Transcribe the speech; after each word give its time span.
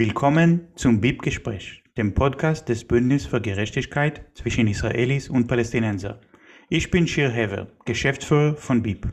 Willkommen 0.00 0.66
zum 0.76 0.98
BIP-Gespräch, 1.02 1.84
dem 1.98 2.14
Podcast 2.14 2.70
des 2.70 2.88
Bündnis 2.88 3.26
für 3.26 3.38
Gerechtigkeit 3.38 4.24
zwischen 4.32 4.66
Israelis 4.66 5.28
und 5.28 5.46
Palästinenser. 5.46 6.22
Ich 6.70 6.90
bin 6.90 7.06
Shir 7.06 7.28
Hever, 7.28 7.66
Geschäftsführer 7.84 8.56
von 8.56 8.80
BIP. 8.80 9.12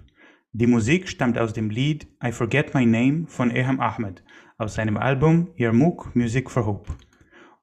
Die 0.54 0.66
Musik 0.66 1.10
stammt 1.10 1.38
aus 1.38 1.52
dem 1.52 1.70
Lied 1.70 2.08
I 2.24 2.32
Forget 2.32 2.74
My 2.74 2.86
Name 2.86 3.26
von 3.28 3.54
Eham 3.54 3.82
Ahmed 3.82 4.24
aus 4.58 4.76
seinem 4.76 4.96
Album 4.96 5.50
Yarmouk 5.58 6.16
Music 6.16 6.50
for 6.50 6.66
Hope. 6.66 6.94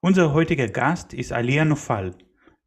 Unser 0.01 0.31
heutiger 0.31 0.67
Gast 0.67 1.11
ist 1.11 1.33
Alia 1.33 1.65
Nofal. 1.65 2.11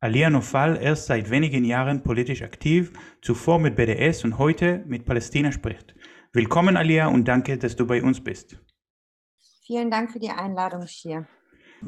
Alia 0.00 0.28
Nofal 0.28 0.77
erst 0.82 1.06
seit 1.06 1.30
wenigen 1.30 1.64
Jahren 1.64 2.02
politisch 2.02 2.42
aktiv, 2.42 2.92
zuvor 3.22 3.60
mit 3.60 3.77
BDS 3.77 4.24
und 4.24 4.38
heute 4.38 4.82
mit 4.88 5.04
Palästina 5.04 5.52
spricht. 5.52 5.94
Willkommen 6.32 6.77
Alia 6.77 7.06
und 7.06 7.28
danke, 7.28 7.58
dass 7.58 7.77
du 7.77 7.86
bei 7.86 8.02
uns 8.02 8.20
bist. 8.20 8.58
Vielen 9.68 9.90
Dank 9.90 10.10
für 10.10 10.18
die 10.18 10.30
Einladung, 10.30 10.86
Shir. 10.86 11.27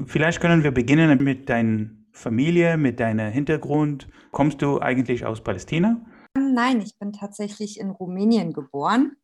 Vielleicht 0.04 0.42
können 0.42 0.62
wir 0.62 0.70
beginnen 0.70 1.24
mit 1.24 1.48
deiner 1.48 1.88
Familie, 2.12 2.76
mit 2.76 3.00
deinem 3.00 3.32
Hintergrund. 3.32 4.06
Kommst 4.32 4.60
du 4.60 4.80
eigentlich 4.80 5.24
aus 5.24 5.42
Palästina? 5.42 5.98
Nein, 6.36 6.82
ich 6.82 6.98
bin 6.98 7.14
tatsächlich 7.14 7.80
in 7.80 7.88
Rumänien 7.88 8.52
geboren. 8.52 9.16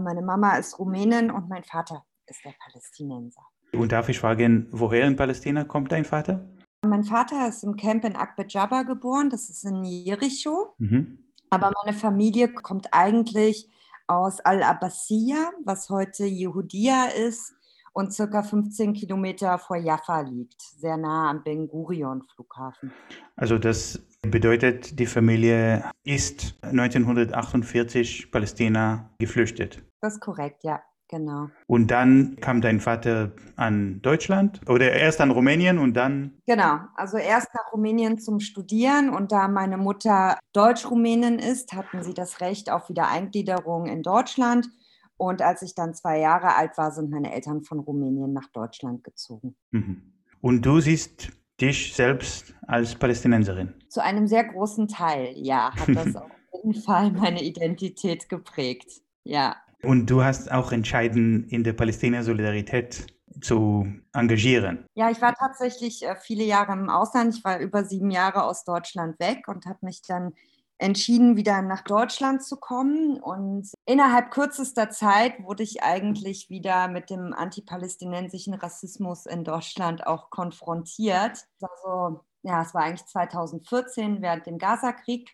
Meine 0.00 0.22
Mama 0.22 0.56
ist 0.56 0.78
Rumänin 0.78 1.30
und 1.30 1.50
mein 1.50 1.64
Vater 1.64 2.02
ist 2.26 2.42
der 2.46 2.54
Palästinenser. 2.58 3.42
Und 3.74 3.92
darf 3.92 4.08
ich 4.08 4.18
fragen, 4.18 4.68
woher 4.70 5.06
in 5.06 5.16
Palästina 5.16 5.64
kommt 5.64 5.92
dein 5.92 6.06
Vater? 6.06 6.48
Mein 6.86 7.04
Vater 7.04 7.46
ist 7.46 7.62
im 7.62 7.76
Camp 7.76 8.06
in 8.06 8.16
Akbet 8.16 8.54
Jabba 8.54 8.84
geboren, 8.84 9.28
das 9.28 9.50
ist 9.50 9.66
in 9.66 9.84
Jericho. 9.84 10.74
Mhm. 10.78 11.26
Aber 11.50 11.72
meine 11.84 11.94
Familie 11.94 12.48
kommt 12.48 12.88
eigentlich 12.90 13.68
aus 14.06 14.40
Al-Abbasiyya, 14.40 15.52
was 15.66 15.90
heute 15.90 16.24
Jehudia 16.24 17.08
ist 17.08 17.57
und 17.98 18.12
circa 18.12 18.44
15 18.44 18.92
Kilometer 18.92 19.58
vor 19.58 19.76
Jaffa 19.76 20.20
liegt, 20.20 20.62
sehr 20.62 20.96
nah 20.96 21.30
am 21.30 21.42
Ben 21.42 21.66
Gurion 21.66 22.22
Flughafen. 22.32 22.92
Also 23.34 23.58
das 23.58 24.00
bedeutet, 24.22 25.00
die 25.00 25.06
Familie 25.06 25.84
ist 26.04 26.54
1948 26.62 28.30
Palästina 28.30 29.10
geflüchtet. 29.18 29.82
Das 30.00 30.14
ist 30.14 30.20
korrekt, 30.20 30.62
ja. 30.62 30.80
Genau. 31.10 31.48
Und 31.66 31.90
dann 31.90 32.36
kam 32.36 32.60
dein 32.60 32.80
Vater 32.80 33.32
an 33.56 34.02
Deutschland 34.02 34.60
oder 34.68 34.92
erst 34.92 35.22
an 35.22 35.30
Rumänien 35.30 35.78
und 35.78 35.94
dann? 35.94 36.34
Genau, 36.46 36.80
also 36.96 37.16
erst 37.16 37.48
nach 37.54 37.72
Rumänien 37.72 38.18
zum 38.18 38.40
Studieren 38.40 39.08
und 39.08 39.32
da 39.32 39.48
meine 39.48 39.78
Mutter 39.78 40.38
Deutsch-Rumänin 40.52 41.38
ist, 41.38 41.72
hatten 41.72 42.02
sie 42.02 42.12
das 42.12 42.42
Recht 42.42 42.70
auf 42.70 42.90
Wiedereingliederung 42.90 43.86
in 43.86 44.02
Deutschland 44.02 44.68
und 45.18 45.42
als 45.42 45.62
ich 45.62 45.74
dann 45.74 45.94
zwei 45.94 46.20
Jahre 46.20 46.54
alt 46.54 46.78
war, 46.78 46.90
sind 46.92 47.10
meine 47.10 47.32
Eltern 47.34 47.62
von 47.62 47.80
Rumänien 47.80 48.32
nach 48.32 48.48
Deutschland 48.52 49.04
gezogen. 49.04 49.56
Mhm. 49.72 50.14
Und 50.40 50.62
du 50.62 50.80
siehst 50.80 51.30
dich 51.60 51.94
selbst 51.94 52.54
als 52.66 52.94
Palästinenserin? 52.94 53.74
Zu 53.88 54.02
einem 54.02 54.28
sehr 54.28 54.44
großen 54.44 54.88
Teil, 54.88 55.34
ja, 55.36 55.72
hat 55.74 55.88
das 55.94 56.16
auf 56.16 56.30
jeden 56.52 56.80
Fall 56.80 57.10
meine 57.10 57.42
Identität 57.42 58.28
geprägt. 58.28 59.02
Ja. 59.24 59.56
Und 59.82 60.06
du 60.08 60.22
hast 60.22 60.50
auch 60.50 60.72
entschieden, 60.72 61.44
in 61.48 61.64
der 61.64 61.72
Palästina-Solidarität 61.72 63.06
zu 63.40 63.86
engagieren? 64.12 64.84
Ja, 64.94 65.10
ich 65.10 65.20
war 65.20 65.34
tatsächlich 65.34 66.04
äh, 66.04 66.16
viele 66.16 66.44
Jahre 66.44 66.72
im 66.72 66.88
Ausland. 66.88 67.36
Ich 67.36 67.44
war 67.44 67.58
über 67.58 67.84
sieben 67.84 68.10
Jahre 68.10 68.44
aus 68.44 68.64
Deutschland 68.64 69.18
weg 69.20 69.48
und 69.48 69.66
habe 69.66 69.78
mich 69.82 70.02
dann 70.02 70.32
entschieden, 70.78 71.36
wieder 71.36 71.60
nach 71.62 71.82
Deutschland 71.82 72.42
zu 72.42 72.56
kommen. 72.56 73.20
Und 73.20 73.70
innerhalb 73.84 74.30
kürzester 74.30 74.90
Zeit 74.90 75.42
wurde 75.42 75.62
ich 75.62 75.82
eigentlich 75.82 76.48
wieder 76.50 76.88
mit 76.88 77.10
dem 77.10 77.34
antipalästinensischen 77.34 78.54
Rassismus 78.54 79.26
in 79.26 79.44
Deutschland 79.44 80.06
auch 80.06 80.30
konfrontiert. 80.30 81.44
Also, 81.60 82.20
ja, 82.42 82.62
es 82.62 82.74
war 82.74 82.82
eigentlich 82.82 83.06
2014 83.06 84.22
während 84.22 84.46
dem 84.46 84.58
Gazakrieg. 84.58 85.30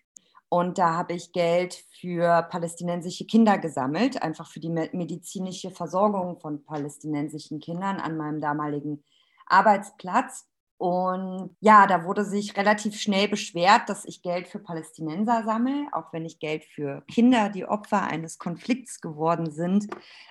Und 0.49 0.79
da 0.79 0.95
habe 0.95 1.15
ich 1.15 1.33
Geld 1.33 1.85
für 2.01 2.43
palästinensische 2.45 3.27
Kinder 3.27 3.59
gesammelt, 3.59 4.23
einfach 4.23 4.49
für 4.49 4.61
die 4.61 4.71
medizinische 4.71 5.73
Versorgung 5.73 6.39
von 6.39 6.65
palästinensischen 6.65 7.59
Kindern 7.59 7.99
an 7.99 8.17
meinem 8.17 8.41
damaligen 8.41 9.03
Arbeitsplatz. 9.47 10.47
Und 10.77 11.57
ja, 11.61 11.87
da 11.87 12.05
wurde 12.05 12.25
sich 12.25 12.57
relativ 12.57 13.01
schnell 13.01 13.29
beschwert, 13.29 13.89
dass 13.89 14.05
ich 14.05 14.23
Geld 14.23 14.49
für 14.49 14.59
Palästinenser 14.59 15.45
sammle, 15.45 15.87
auch 15.93 16.13
wenn 16.13 16.27
ich 16.27 16.41
Geld 16.41 16.65
für 16.65 17.03
Kinder, 17.03 17.49
die 17.49 17.65
Opfer 17.65 18.03
eines 18.03 18.39
Konflikts 18.39 19.01
geworden 19.01 19.51
sind, 19.51 19.87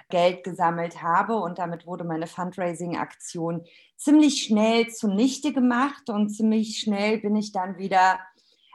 Geld 0.09 0.44
gesammelt 0.44 1.02
habe. 1.02 1.38
Und 1.38 1.59
damit 1.59 1.88
wurde 1.88 2.04
meine 2.04 2.28
Fundraising-Aktion 2.28 3.64
ziemlich 3.96 4.44
schnell 4.44 4.90
zunichte 4.90 5.54
gemacht 5.54 6.09
und 6.09 6.30
ziemlich 6.30 6.80
schnell 6.80 7.20
bin 7.20 7.36
ich 7.38 7.54
dann 7.54 7.78
wieder 7.78 8.20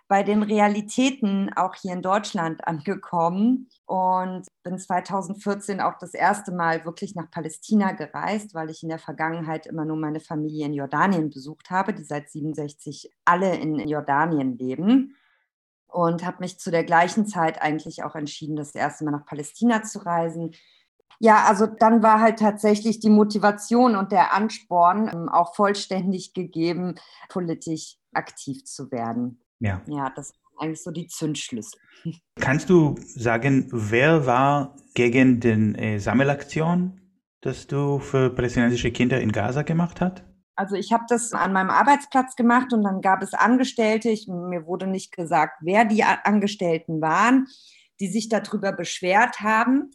bei 0.09 0.23
den 0.23 0.43
Realitäten 0.43 1.51
auch 1.55 1.75
hier 1.75 1.93
in 1.93 2.01
Deutschland 2.01 2.67
angekommen 2.67 3.69
und 3.85 4.47
bin 4.63 4.79
2014 4.79 5.83
auch 5.83 5.99
das 5.99 6.15
erste 6.15 6.51
Mal 6.51 6.87
wirklich 6.87 7.15
nach 7.15 7.31
Palästina 7.31 7.93
gereist, 7.93 8.55
weil 8.55 8.71
ich 8.71 8.83
in 8.83 8.89
der 8.89 8.99
Vergangenheit 8.99 9.67
immer 9.67 9.85
nur 9.85 9.99
meine 9.99 10.21
Familie 10.21 10.65
in 10.65 10.73
Jordanien 10.73 11.29
besucht 11.29 11.71
habe, 11.71 11.93
die 11.93 12.05
seit 12.05 12.31
67 12.31 13.13
alle 13.27 13.55
in 13.57 13.79
Jordanien 13.87 14.57
leben. 14.57 15.15
Und 15.91 16.25
habe 16.25 16.39
mich 16.41 16.59
zu 16.59 16.71
der 16.71 16.85
gleichen 16.85 17.27
Zeit 17.27 17.63
eigentlich 17.63 18.03
auch 18.03 18.15
entschieden, 18.15 18.57
das 18.57 18.75
erste 18.75 19.05
Mal 19.05 19.13
nach 19.13 19.25
Palästina 19.25 19.83
zu 19.83 20.01
reisen. 20.01 20.55
Ja, 21.19 21.45
also 21.47 21.67
dann 21.67 22.03
war 22.03 22.21
halt 22.21 22.39
tatsächlich 22.39 23.01
die 23.01 23.11
Motivation 23.11 23.97
und 23.97 24.13
der 24.13 24.35
Ansporn 24.35 25.09
ähm, 25.09 25.29
auch 25.31 25.55
vollständig 25.55 26.35
gegeben, 26.35 26.97
politisch 27.31 27.97
aktiv 28.13 28.65
zu 28.65 28.91
werden. 28.91 29.41
Ja. 29.61 29.83
Ja, 29.87 30.11
das 30.15 30.29
sind 30.29 30.39
eigentlich 30.59 30.83
so 30.83 30.91
die 30.91 31.07
Zündschlüssel. 31.07 31.81
Kannst 32.41 32.71
du 32.71 32.97
sagen, 32.99 33.69
wer 33.73 34.27
war 34.27 34.77
gegen 34.95 35.41
die 35.41 35.49
äh, 35.49 35.99
Sammelaktion, 35.99 37.01
dass 37.41 37.67
du 37.67 37.99
für 37.99 38.31
palästinensische 38.31 38.91
Kinder 38.91 39.21
in 39.21 39.33
Gaza 39.33 39.63
gemacht 39.63 40.01
hast? 40.01 40.25
Also 40.57 40.75
ich 40.75 40.93
habe 40.93 41.05
das 41.09 41.33
an 41.33 41.53
meinem 41.53 41.71
Arbeitsplatz 41.71 42.35
gemacht 42.35 42.73
und 42.73 42.83
dann 42.83 43.01
gab 43.01 43.23
es 43.23 43.33
Angestellte, 43.33 44.11
ich, 44.11 44.27
mir 44.27 44.67
wurde 44.67 44.89
nicht 44.89 45.13
gesagt, 45.13 45.59
wer 45.61 45.85
die 45.85 46.03
Angestellten 46.03 47.01
waren, 47.01 47.47
die 48.01 48.09
sich 48.09 48.29
darüber 48.29 48.73
beschwert 48.73 49.39
haben. 49.39 49.93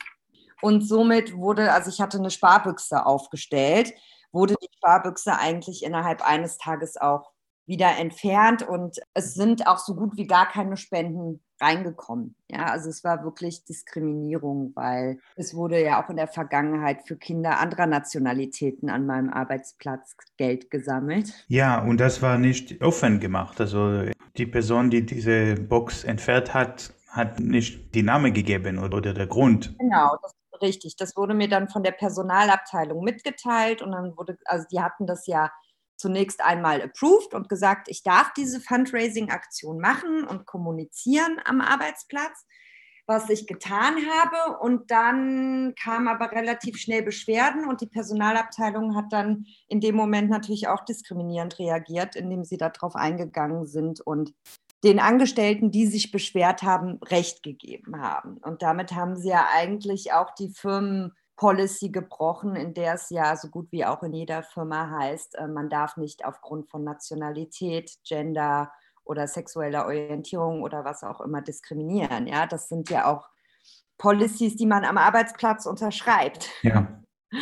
Und 0.61 0.87
somit 0.87 1.35
wurde, 1.35 1.73
also 1.73 1.89
ich 1.89 1.99
hatte 1.99 2.17
eine 2.17 2.31
Sparbüchse 2.31 3.05
aufgestellt, 3.05 3.93
wurde 4.31 4.55
die 4.61 4.69
Sparbüchse 4.77 5.37
eigentlich 5.37 5.83
innerhalb 5.83 6.25
eines 6.25 6.57
Tages 6.57 6.95
auch 6.95 7.32
wieder 7.65 7.97
entfernt 7.97 8.61
und 8.61 8.97
es 9.13 9.33
sind 9.33 9.67
auch 9.67 9.77
so 9.77 9.95
gut 9.95 10.17
wie 10.17 10.27
gar 10.27 10.47
keine 10.49 10.77
Spenden 10.77 11.41
reingekommen. 11.61 12.35
Ja, 12.49 12.65
also 12.65 12.89
es 12.89 13.03
war 13.03 13.23
wirklich 13.23 13.63
Diskriminierung, 13.63 14.73
weil 14.75 15.19
es 15.35 15.55
wurde 15.55 15.81
ja 15.81 16.03
auch 16.03 16.09
in 16.09 16.17
der 16.17 16.27
Vergangenheit 16.27 17.07
für 17.07 17.15
Kinder 17.15 17.59
anderer 17.59 17.87
Nationalitäten 17.87 18.89
an 18.89 19.05
meinem 19.05 19.29
Arbeitsplatz 19.29 20.15
Geld 20.37 20.69
gesammelt. 20.69 21.45
Ja, 21.47 21.81
und 21.81 21.99
das 21.99 22.21
war 22.21 22.37
nicht 22.37 22.81
offen 22.81 23.19
gemacht. 23.19 23.61
Also 23.61 24.03
die 24.37 24.45
Person, 24.45 24.89
die 24.89 25.05
diese 25.05 25.55
Box 25.55 26.03
entfernt 26.03 26.53
hat, 26.53 26.93
hat 27.07 27.39
nicht 27.39 27.93
die 27.95 28.03
Name 28.03 28.31
gegeben 28.31 28.79
oder, 28.79 28.97
oder 28.97 29.13
der 29.13 29.27
Grund. 29.27 29.75
Genau, 29.77 30.17
das 30.21 30.33
ist 30.33 30.61
richtig. 30.61 30.95
Das 30.97 31.15
wurde 31.15 31.33
mir 31.33 31.47
dann 31.47 31.69
von 31.69 31.83
der 31.83 31.91
Personalabteilung 31.91 33.03
mitgeteilt 33.03 33.81
und 33.81 33.91
dann 33.91 34.17
wurde, 34.17 34.37
also 34.45 34.65
die 34.71 34.81
hatten 34.81 35.05
das 35.05 35.27
ja 35.27 35.51
zunächst 36.03 36.43
einmal 36.43 36.81
approved 36.81 37.33
und 37.33 37.47
gesagt, 37.47 37.87
ich 37.87 38.03
darf 38.03 38.33
diese 38.33 38.59
Fundraising-Aktion 38.59 39.79
machen 39.79 40.25
und 40.25 40.45
kommunizieren 40.45 41.39
am 41.45 41.61
Arbeitsplatz, 41.61 42.45
was 43.05 43.29
ich 43.29 43.47
getan 43.47 43.95
habe. 43.95 44.59
Und 44.59 44.91
dann 44.91 45.73
kam 45.81 46.09
aber 46.09 46.33
relativ 46.33 46.77
schnell 46.77 47.03
Beschwerden 47.03 47.69
und 47.69 47.79
die 47.79 47.87
Personalabteilung 47.87 48.97
hat 48.97 49.13
dann 49.13 49.45
in 49.69 49.79
dem 49.79 49.95
Moment 49.95 50.29
natürlich 50.29 50.67
auch 50.67 50.83
diskriminierend 50.83 51.57
reagiert, 51.57 52.17
indem 52.17 52.43
sie 52.43 52.57
darauf 52.57 52.95
eingegangen 52.95 53.65
sind 53.65 54.01
und 54.01 54.33
den 54.83 54.99
Angestellten, 54.99 55.71
die 55.71 55.87
sich 55.87 56.11
beschwert 56.11 56.63
haben, 56.63 56.99
Recht 57.05 57.43
gegeben 57.43 58.01
haben. 58.01 58.39
Und 58.39 58.61
damit 58.61 58.91
haben 58.91 59.15
sie 59.15 59.29
ja 59.29 59.47
eigentlich 59.53 60.11
auch 60.11 60.35
die 60.35 60.49
Firmen 60.49 61.13
Policy 61.35 61.89
gebrochen, 61.89 62.55
in 62.55 62.73
der 62.73 62.93
es 62.93 63.09
ja 63.09 63.35
so 63.35 63.49
gut 63.49 63.71
wie 63.71 63.85
auch 63.85 64.03
in 64.03 64.13
jeder 64.13 64.43
Firma 64.43 64.89
heißt, 64.99 65.35
äh, 65.35 65.47
man 65.47 65.69
darf 65.69 65.97
nicht 65.97 66.25
aufgrund 66.25 66.69
von 66.69 66.83
Nationalität, 66.83 67.91
Gender 68.03 68.71
oder 69.03 69.27
sexueller 69.27 69.85
Orientierung 69.85 70.61
oder 70.61 70.85
was 70.85 71.03
auch 71.03 71.21
immer 71.21 71.41
diskriminieren. 71.41 72.27
Ja, 72.27 72.45
das 72.45 72.69
sind 72.69 72.89
ja 72.89 73.11
auch 73.11 73.29
Policies, 73.97 74.55
die 74.55 74.65
man 74.65 74.85
am 74.85 74.97
Arbeitsplatz 74.97 75.65
unterschreibt. 75.65 76.49
Ja. 76.61 76.99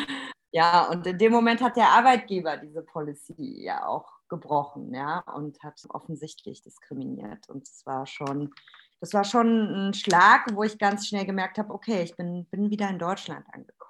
Ja, 0.53 0.89
und 0.89 1.07
in 1.07 1.17
dem 1.17 1.31
Moment 1.31 1.61
hat 1.61 1.77
der 1.77 1.87
Arbeitgeber 1.91 2.57
diese 2.57 2.81
Policy 2.81 3.63
ja 3.63 3.85
auch 3.85 4.11
gebrochen, 4.27 4.93
ja, 4.93 5.19
und 5.19 5.63
hat 5.63 5.81
offensichtlich 5.87 6.61
diskriminiert. 6.61 7.47
Und 7.47 7.65
es 7.65 7.85
war 7.85 8.05
schon 8.05 8.53
das 9.01 9.13
war 9.13 9.23
schon 9.23 9.89
ein 9.89 9.93
Schlag, 9.95 10.45
wo 10.53 10.63
ich 10.63 10.77
ganz 10.77 11.07
schnell 11.07 11.25
gemerkt 11.25 11.57
habe, 11.57 11.73
okay, 11.73 12.03
ich 12.03 12.15
bin, 12.15 12.45
bin 12.45 12.69
wieder 12.69 12.87
in 12.87 12.99
Deutschland 12.99 13.45
angekommen. 13.51 13.80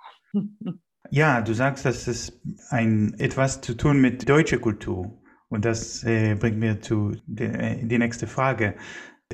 Ja, 1.09 1.41
du 1.41 1.53
sagst, 1.53 1.85
dass 1.85 2.07
es 2.07 2.41
ein, 2.69 3.13
etwas 3.19 3.59
zu 3.61 3.75
tun 3.75 3.99
mit 3.99 4.29
deutscher 4.29 4.59
Kultur. 4.59 5.21
Und 5.49 5.65
das 5.65 6.03
äh, 6.05 6.35
bringt 6.35 6.57
mir 6.57 6.79
zu 6.79 7.17
de, 7.25 7.47
äh, 7.47 7.85
die 7.85 7.97
nächste 7.97 8.27
Frage. 8.27 8.75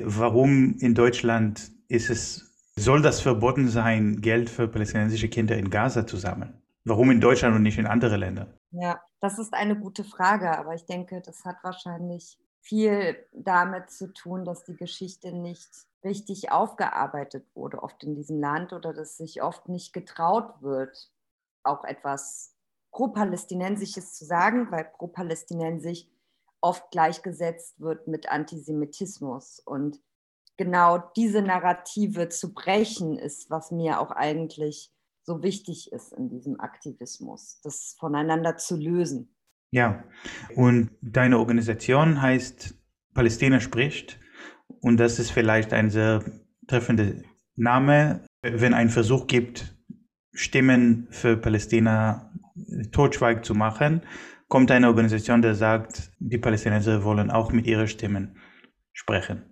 Warum 0.02 0.76
in 0.78 0.94
Deutschland 0.94 1.70
ist 1.86 2.10
es, 2.10 2.72
soll 2.76 3.02
das 3.02 3.20
verboten 3.20 3.68
sein, 3.68 4.20
Geld 4.20 4.50
für 4.50 4.66
palästinensische 4.66 5.28
Kinder 5.28 5.56
in 5.56 5.70
Gaza 5.70 6.06
zu 6.06 6.16
sammeln? 6.16 6.60
Warum 6.84 7.10
in 7.10 7.20
Deutschland 7.20 7.54
und 7.54 7.62
nicht 7.62 7.78
in 7.78 7.86
andere 7.86 8.16
Länder? 8.16 8.48
Ja, 8.72 9.00
das 9.20 9.38
ist 9.38 9.54
eine 9.54 9.78
gute 9.78 10.04
Frage, 10.04 10.58
aber 10.58 10.74
ich 10.74 10.86
denke, 10.86 11.22
das 11.24 11.44
hat 11.44 11.56
wahrscheinlich 11.62 12.38
viel 12.60 13.16
damit 13.32 13.90
zu 13.90 14.12
tun, 14.12 14.44
dass 14.44 14.64
die 14.64 14.76
Geschichte 14.76 15.32
nicht 15.32 15.68
richtig 16.04 16.52
aufgearbeitet 16.52 17.46
wurde, 17.54 17.82
oft 17.82 18.02
in 18.04 18.14
diesem 18.14 18.40
Land 18.40 18.72
oder 18.72 18.92
dass 18.92 19.16
sich 19.16 19.42
oft 19.42 19.68
nicht 19.68 19.92
getraut 19.92 20.62
wird, 20.62 21.10
auch 21.62 21.84
etwas 21.84 22.54
Pro-Palästinensisches 22.92 24.14
zu 24.14 24.24
sagen, 24.24 24.70
weil 24.70 24.84
Pro-Palästinensisch 24.84 26.06
oft 26.60 26.90
gleichgesetzt 26.90 27.80
wird 27.80 28.08
mit 28.08 28.28
Antisemitismus. 28.30 29.60
Und 29.60 30.00
genau 30.56 30.98
diese 31.16 31.42
Narrative 31.42 32.28
zu 32.28 32.52
brechen, 32.52 33.18
ist, 33.18 33.50
was 33.50 33.70
mir 33.70 34.00
auch 34.00 34.10
eigentlich 34.10 34.92
so 35.22 35.42
wichtig 35.42 35.92
ist 35.92 36.12
in 36.12 36.28
diesem 36.30 36.58
Aktivismus, 36.58 37.60
das 37.62 37.94
voneinander 37.98 38.56
zu 38.56 38.76
lösen. 38.76 39.34
Ja, 39.70 40.04
und 40.54 40.90
deine 41.02 41.38
Organisation 41.38 42.22
heißt 42.22 42.74
Palästina 43.14 43.60
spricht 43.60 44.18
und 44.80 44.98
das 44.98 45.18
ist 45.18 45.30
vielleicht 45.30 45.72
ein 45.72 45.90
sehr 45.90 46.24
treffender 46.66 47.12
Name, 47.56 48.24
wenn 48.42 48.74
ein 48.74 48.88
Versuch 48.88 49.26
gibt, 49.26 49.74
Stimmen 50.32 51.08
für 51.10 51.36
Palästina 51.36 52.32
totschweig 52.92 53.44
zu 53.44 53.54
machen, 53.54 54.02
kommt 54.48 54.70
eine 54.70 54.88
Organisation, 54.88 55.42
die 55.42 55.54
sagt, 55.54 56.12
die 56.18 56.38
Palästinenser 56.38 57.04
wollen 57.04 57.30
auch 57.30 57.52
mit 57.52 57.66
ihren 57.66 57.88
Stimmen 57.88 58.38
sprechen. 58.92 59.42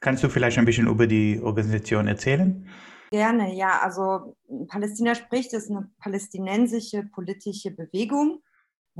Kannst 0.00 0.24
du 0.24 0.28
vielleicht 0.28 0.58
ein 0.58 0.64
bisschen 0.64 0.88
über 0.88 1.06
die 1.06 1.40
Organisation 1.40 2.08
erzählen? 2.08 2.66
Gerne, 3.10 3.54
ja. 3.54 3.80
Also 3.82 4.36
Palästina 4.68 5.14
spricht 5.14 5.52
ist 5.52 5.70
eine 5.70 5.90
palästinensische 5.98 7.04
politische 7.04 7.70
Bewegung, 7.70 8.40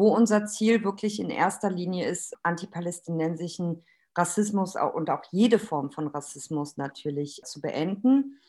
wo 0.01 0.15
unser 0.15 0.47
Ziel 0.47 0.83
wirklich 0.83 1.21
in 1.21 1.29
erster 1.29 1.69
Linie 1.69 2.09
ist, 2.09 2.35
antipalästinensischen 2.43 3.85
Rassismus 4.17 4.75
und 4.75 5.11
auch 5.11 5.21
jede 5.31 5.59
Form 5.59 5.91
von 5.91 6.07
Rassismus 6.09 6.79
natürlich 6.79 7.43
zu 7.45 7.61
beenden 7.61 8.41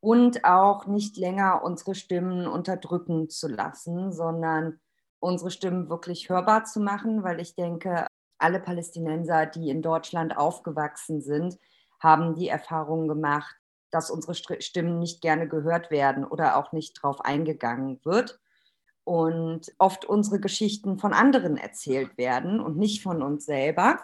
und 0.00 0.46
auch 0.46 0.86
nicht 0.86 1.18
länger 1.18 1.62
unsere 1.62 1.94
Stimmen 1.94 2.46
unterdrücken 2.46 3.28
zu 3.28 3.48
lassen, 3.48 4.14
sondern 4.14 4.80
unsere 5.20 5.50
Stimmen 5.50 5.90
wirklich 5.90 6.30
hörbar 6.30 6.64
zu 6.64 6.80
machen, 6.80 7.22
weil 7.22 7.38
ich 7.38 7.54
denke, 7.54 8.06
alle 8.38 8.58
Palästinenser, 8.58 9.44
die 9.44 9.68
in 9.68 9.82
Deutschland 9.82 10.34
aufgewachsen 10.38 11.20
sind, 11.20 11.58
haben 12.00 12.34
die 12.34 12.48
Erfahrung 12.48 13.08
gemacht, 13.08 13.54
dass 13.90 14.10
unsere 14.10 14.34
Stimmen 14.34 15.00
nicht 15.00 15.20
gerne 15.20 15.48
gehört 15.48 15.90
werden 15.90 16.24
oder 16.24 16.56
auch 16.56 16.72
nicht 16.72 16.94
drauf 17.02 17.20
eingegangen 17.20 18.00
wird. 18.04 18.40
Und 19.04 19.72
oft 19.78 20.04
unsere 20.06 20.40
Geschichten 20.40 20.98
von 20.98 21.12
anderen 21.12 21.56
erzählt 21.56 22.16
werden 22.16 22.60
und 22.60 22.78
nicht 22.78 23.02
von 23.02 23.22
uns 23.22 23.44
selber. 23.44 24.00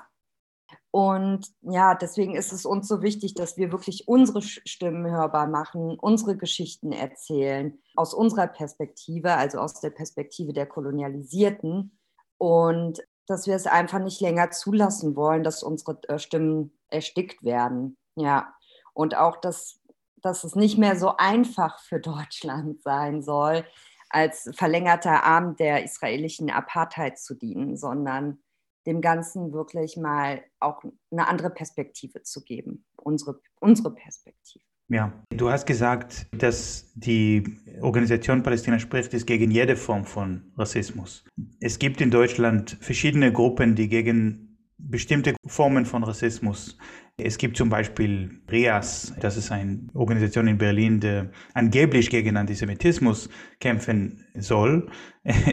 Und 0.91 1.47
ja, 1.63 1.95
deswegen 1.95 2.35
ist 2.35 2.53
es 2.53 2.67
uns 2.67 2.87
so 2.89 3.01
wichtig, 3.01 3.35
dass 3.35 3.57
wir 3.57 3.73
wirklich 3.73 4.09
unsere 4.09 4.43
Stimmen 4.43 5.11
hörbar 5.11 5.47
machen, 5.47 5.99
unsere 5.99 6.37
Geschichten 6.37 6.93
erzählen, 6.93 7.79
aus 7.97 8.13
unserer 8.13 8.49
Perspektive, 8.49 9.35
also 9.35 9.59
aus 9.59 9.81
der 9.81 9.91
Perspektive 9.91 10.53
der 10.53 10.67
Kolonialisierten. 10.67 11.99
Und 12.39 13.03
dass 13.27 13.47
wir 13.47 13.55
es 13.55 13.67
einfach 13.67 14.01
nicht 14.01 14.21
länger 14.21 14.51
zulassen 14.51 15.15
wollen, 15.17 15.45
dass 15.45 15.63
unsere 15.63 15.99
äh, 16.09 16.19
Stimmen 16.19 16.77
erstickt 16.89 17.45
werden. 17.45 17.97
Ja. 18.17 18.53
Und 18.93 19.17
auch, 19.17 19.37
dass 19.37 19.81
dass 20.23 20.45
es 20.45 20.55
nicht 20.55 20.79
mehr 20.79 20.97
so 20.97 21.17
einfach 21.17 21.81
für 21.81 22.01
Deutschland 22.01 22.83
sein 22.83 23.23
soll, 23.23 23.65
als 24.11 24.51
verlängerter 24.55 25.25
Arm 25.25 25.57
der 25.57 25.85
israelischen 25.85 26.51
Apartheid 26.51 27.19
zu 27.19 27.35
dienen, 27.35 27.77
sondern 27.77 28.41
dem 28.87 29.01
Ganzen 29.01 29.53
wirklich 29.53 29.97
mal 29.97 30.43
auch 30.59 30.83
eine 31.11 31.29
andere 31.29 31.51
Perspektive 31.51 32.23
zu 32.23 32.43
geben, 32.43 32.85
unsere, 32.97 33.41
unsere 33.61 33.95
Perspektive. 33.95 34.65
Ja, 34.89 35.13
du 35.31 35.51
hast 35.51 35.67
gesagt, 35.67 36.27
dass 36.33 36.91
die 36.97 37.45
Organisation 37.81 38.43
Palästina 38.43 38.81
spricht 38.81 39.15
ist 39.15 39.25
gegen 39.25 39.53
jede 39.53 39.77
Form 39.77 40.05
von 40.05 40.53
Rassismus. 40.57 41.25
Es 41.61 41.79
gibt 41.79 42.01
in 42.01 42.11
Deutschland 42.11 42.77
verschiedene 42.81 43.33
Gruppen, 43.33 43.77
die 43.77 43.89
gegen 43.89 44.50
bestimmte 44.89 45.35
Formen 45.47 45.87
von 45.87 46.05
Rassismus 46.05 46.77
es 47.25 47.39
gibt 47.39 47.57
zum 47.57 47.69
Beispiel 47.69 48.41
RIAS, 48.51 49.15
das 49.21 49.37
ist 49.37 49.51
eine 49.53 49.81
Organisation 49.95 50.47
in 50.49 50.59
Berlin, 50.59 51.01
die 51.01 51.29
angeblich 51.55 52.11
gegen 52.11 52.37
Antisemitismus 52.37 53.29
kämpfen 53.59 54.27
soll. 54.35 54.89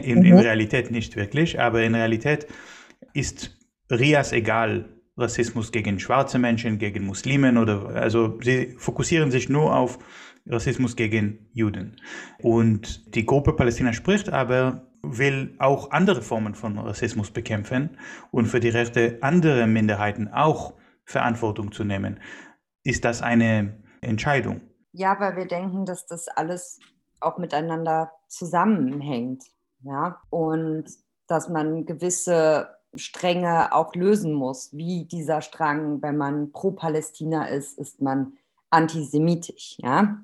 In, 0.02 0.20
mhm. 0.20 0.24
in 0.24 0.38
Realität 0.38 0.90
nicht 0.90 1.16
wirklich, 1.16 1.60
aber 1.60 1.82
in 1.82 1.94
Realität 1.94 2.46
ist 3.12 3.54
RIAS 3.90 4.32
egal, 4.32 4.88
Rassismus 5.18 5.72
gegen 5.72 6.00
schwarze 6.00 6.38
Menschen, 6.38 6.78
gegen 6.78 7.04
Muslimen 7.04 7.58
oder 7.58 7.88
also 7.88 8.38
sie 8.40 8.76
fokussieren 8.78 9.30
sich 9.30 9.50
nur 9.50 9.76
auf 9.76 9.98
Rassismus 10.48 10.96
gegen 10.96 11.48
Juden. 11.52 11.96
Und 12.42 13.14
die 13.14 13.26
Gruppe 13.26 13.52
Palästina 13.52 13.92
spricht 13.92 14.30
aber 14.30 14.88
will 15.02 15.54
auch 15.58 15.90
andere 15.90 16.22
Formen 16.22 16.54
von 16.54 16.78
Rassismus 16.78 17.30
bekämpfen 17.30 17.98
und 18.30 18.46
für 18.46 18.60
die 18.60 18.68
Rechte 18.68 19.18
anderer 19.20 19.66
Minderheiten 19.66 20.28
auch 20.28 20.74
Verantwortung 21.04 21.72
zu 21.72 21.84
nehmen. 21.84 22.20
Ist 22.82 23.04
das 23.04 23.22
eine 23.22 23.78
Entscheidung? 24.00 24.60
Ja, 24.92 25.18
weil 25.20 25.36
wir 25.36 25.46
denken, 25.46 25.84
dass 25.84 26.06
das 26.06 26.28
alles 26.28 26.80
auch 27.20 27.38
miteinander 27.38 28.10
zusammenhängt. 28.28 29.44
Ja? 29.82 30.20
Und 30.30 30.86
dass 31.26 31.48
man 31.48 31.86
gewisse 31.86 32.68
Stränge 32.94 33.72
auch 33.72 33.94
lösen 33.94 34.32
muss. 34.32 34.70
Wie 34.72 35.04
dieser 35.04 35.42
Strang, 35.42 36.02
wenn 36.02 36.16
man 36.16 36.52
pro 36.52 36.72
Palästina 36.72 37.46
ist, 37.46 37.78
ist 37.78 38.00
man 38.00 38.32
antisemitisch. 38.70 39.76
Ja. 39.78 40.18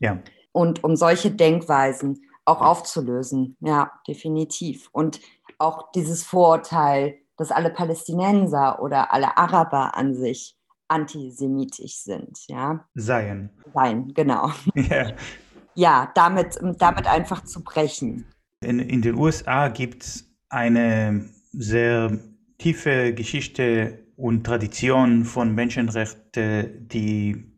Ja. 0.00 0.18
Und 0.52 0.82
um 0.84 0.96
solche 0.96 1.30
Denkweisen 1.30 2.20
auch 2.44 2.62
aufzulösen. 2.62 3.56
Ja, 3.60 3.92
definitiv. 4.08 4.88
Und 4.92 5.20
auch 5.58 5.92
dieses 5.92 6.24
Vorurteil, 6.24 7.18
dass 7.36 7.50
alle 7.50 7.70
Palästinenser 7.70 8.80
oder 8.82 9.12
alle 9.12 9.36
Araber 9.36 9.96
an 9.96 10.14
sich 10.14 10.56
antisemitisch 10.88 11.96
sind. 11.98 12.38
Ja? 12.48 12.86
Seien. 12.94 13.50
Seien, 13.74 14.12
genau. 14.14 14.50
Ja, 14.74 15.12
ja 15.74 16.12
damit, 16.14 16.58
damit 16.78 17.06
einfach 17.06 17.44
zu 17.44 17.62
brechen. 17.62 18.24
In, 18.60 18.80
in 18.80 19.02
den 19.02 19.14
USA 19.14 19.68
gibt 19.68 20.02
es 20.02 20.24
eine 20.48 21.28
sehr 21.52 22.18
tiefe 22.56 23.12
Geschichte 23.14 24.06
und 24.16 24.44
Tradition 24.44 25.24
von 25.24 25.54
Menschenrechten, 25.54 26.88
die 26.88 27.54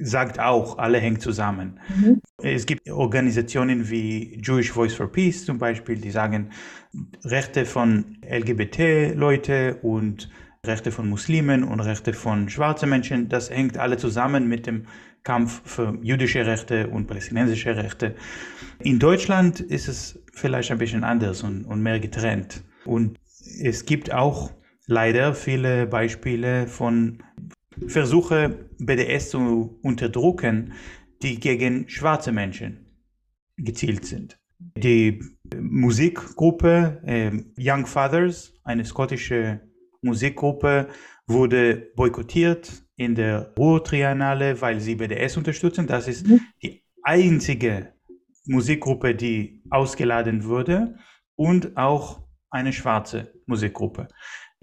sagt 0.00 0.38
auch, 0.38 0.78
alle 0.78 0.98
hängen 0.98 1.20
zusammen. 1.20 1.80
Mhm. 1.88 2.20
Es 2.42 2.66
gibt 2.66 2.88
Organisationen 2.90 3.90
wie 3.90 4.40
Jewish 4.42 4.72
Voice 4.72 4.94
for 4.94 5.10
Peace 5.10 5.44
zum 5.44 5.58
Beispiel, 5.58 5.96
die 5.96 6.10
sagen, 6.10 6.50
Rechte 7.24 7.64
von 7.64 8.18
LGBT-Leute 8.22 9.78
und 9.82 10.30
Rechte 10.66 10.90
von 10.90 11.08
Muslimen 11.08 11.64
und 11.64 11.80
Rechte 11.80 12.12
von 12.12 12.48
schwarzen 12.48 12.90
Menschen, 12.90 13.28
das 13.28 13.50
hängt 13.50 13.78
alle 13.78 13.96
zusammen 13.96 14.48
mit 14.48 14.66
dem 14.66 14.86
Kampf 15.22 15.62
für 15.64 15.98
jüdische 16.02 16.46
Rechte 16.46 16.88
und 16.88 17.06
palästinensische 17.06 17.76
Rechte. 17.76 18.14
In 18.80 18.98
Deutschland 18.98 19.60
ist 19.60 19.88
es 19.88 20.18
vielleicht 20.32 20.70
ein 20.70 20.78
bisschen 20.78 21.04
anders 21.04 21.42
und, 21.42 21.64
und 21.64 21.82
mehr 21.82 22.00
getrennt. 22.00 22.62
Und 22.84 23.18
es 23.60 23.84
gibt 23.84 24.12
auch 24.12 24.52
leider 24.86 25.34
viele 25.34 25.86
Beispiele 25.86 26.66
von 26.66 27.22
Versuche, 27.86 28.68
BDS 28.78 29.30
zu 29.30 29.78
unterdrücken, 29.82 30.72
die 31.22 31.38
gegen 31.40 31.88
schwarze 31.88 32.32
Menschen 32.32 32.86
gezielt 33.56 34.04
sind. 34.04 34.38
Die 34.76 35.22
Musikgruppe 35.56 37.00
äh, 37.04 37.30
Young 37.58 37.86
Fathers, 37.86 38.54
eine 38.64 38.84
skottische 38.84 39.60
Musikgruppe, 40.02 40.88
wurde 41.26 41.92
boykottiert 41.94 42.82
in 42.96 43.14
der 43.14 43.54
Ruhr-Triennale, 43.56 44.60
weil 44.60 44.80
sie 44.80 44.96
BDS 44.96 45.36
unterstützen. 45.36 45.86
Das 45.86 46.08
ist 46.08 46.26
mhm. 46.26 46.40
die 46.62 46.82
einzige 47.02 47.92
Musikgruppe, 48.46 49.14
die 49.14 49.62
ausgeladen 49.70 50.44
wurde 50.44 50.96
und 51.36 51.76
auch 51.76 52.22
eine 52.50 52.72
schwarze 52.72 53.32
Musikgruppe. 53.46 54.08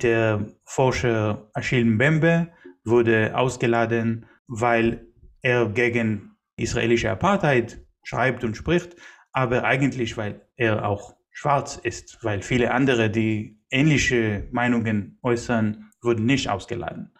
Der 0.02 0.46
Forscher 0.66 1.50
Achille 1.54 1.86
Mbembe 1.86 2.50
wurde 2.86 3.36
ausgeladen, 3.36 4.26
weil 4.48 5.08
er 5.42 5.68
gegen 5.68 6.38
israelische 6.56 7.12
Apartheid 7.12 7.86
schreibt 8.04 8.44
und 8.44 8.56
spricht, 8.56 8.96
aber 9.32 9.64
eigentlich, 9.64 10.16
weil 10.18 10.48
er 10.56 10.88
auch 10.88 11.16
schwarz 11.32 11.76
ist, 11.76 12.24
weil 12.24 12.42
viele 12.42 12.72
andere, 12.72 13.10
die 13.10 13.60
ähnliche 13.70 14.48
Meinungen 14.52 15.20
äußern, 15.22 15.92
wurden 16.02 16.26
nicht 16.26 16.50
ausgeladen. 16.50 17.14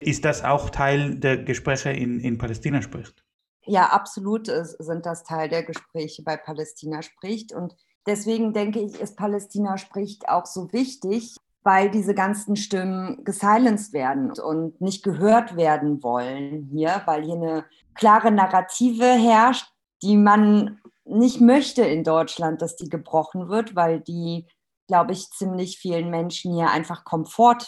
Ist 0.00 0.24
das 0.24 0.44
auch 0.44 0.68
Teil 0.68 1.16
der 1.16 1.38
Gespräche 1.38 1.90
in, 1.90 2.20
in 2.20 2.36
Palästina 2.36 2.82
spricht? 2.82 3.24
Ja, 3.66 3.86
absolut 3.86 4.46
sind 4.46 5.06
das 5.06 5.24
Teil 5.24 5.48
der 5.48 5.62
Gespräche 5.62 6.22
bei 6.22 6.36
Palästina 6.36 7.00
spricht. 7.00 7.54
Und 7.54 7.74
deswegen 8.06 8.52
denke 8.52 8.80
ich, 8.80 9.00
ist 9.00 9.16
Palästina 9.16 9.78
spricht 9.78 10.28
auch 10.28 10.44
so 10.44 10.70
wichtig, 10.72 11.36
weil 11.64 11.90
diese 11.90 12.14
ganzen 12.14 12.56
Stimmen 12.56 13.24
gesilenced 13.24 13.92
werden 13.94 14.30
und 14.32 14.80
nicht 14.80 15.02
gehört 15.02 15.56
werden 15.56 16.02
wollen 16.02 16.68
hier, 16.70 17.02
weil 17.06 17.24
hier 17.24 17.34
eine 17.34 17.64
klare 17.94 18.30
Narrative 18.30 19.04
herrscht, 19.04 19.66
die 20.02 20.16
man 20.16 20.78
nicht 21.04 21.40
möchte 21.40 21.82
in 21.82 22.04
Deutschland, 22.04 22.60
dass 22.62 22.76
die 22.76 22.90
gebrochen 22.90 23.48
wird, 23.48 23.74
weil 23.74 24.00
die, 24.00 24.46
glaube 24.88 25.12
ich, 25.12 25.30
ziemlich 25.30 25.78
vielen 25.78 26.10
Menschen 26.10 26.54
hier 26.54 26.70
einfach 26.70 27.04
Komfort 27.04 27.66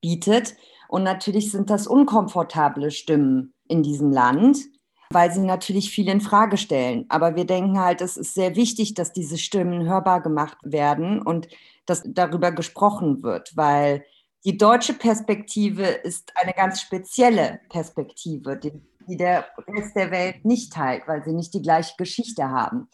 bietet. 0.00 0.54
Und 0.88 1.02
natürlich 1.02 1.50
sind 1.50 1.70
das 1.70 1.88
unkomfortable 1.88 2.90
Stimmen 2.90 3.52
in 3.68 3.82
diesem 3.82 4.12
Land 4.12 4.58
weil 5.14 5.30
sie 5.30 5.40
natürlich 5.40 5.90
viel 5.90 6.08
in 6.08 6.20
Frage 6.20 6.56
stellen. 6.56 7.06
Aber 7.08 7.36
wir 7.36 7.44
denken 7.44 7.78
halt, 7.78 8.00
es 8.00 8.16
ist 8.16 8.34
sehr 8.34 8.56
wichtig, 8.56 8.94
dass 8.94 9.12
diese 9.12 9.38
Stimmen 9.38 9.84
hörbar 9.84 10.22
gemacht 10.22 10.56
werden 10.62 11.20
und 11.20 11.48
dass 11.86 12.02
darüber 12.04 12.52
gesprochen 12.52 13.22
wird, 13.22 13.56
weil 13.56 14.04
die 14.44 14.56
deutsche 14.56 14.94
Perspektive 14.94 15.84
ist 15.84 16.32
eine 16.34 16.52
ganz 16.52 16.80
spezielle 16.80 17.60
Perspektive, 17.68 18.56
die, 18.56 18.72
die 19.08 19.16
der 19.16 19.46
Rest 19.68 19.94
der 19.94 20.10
Welt 20.10 20.44
nicht 20.44 20.72
teilt, 20.72 21.06
weil 21.06 21.24
sie 21.24 21.32
nicht 21.32 21.54
die 21.54 21.62
gleiche 21.62 21.94
Geschichte 21.96 22.48
haben. 22.50 22.88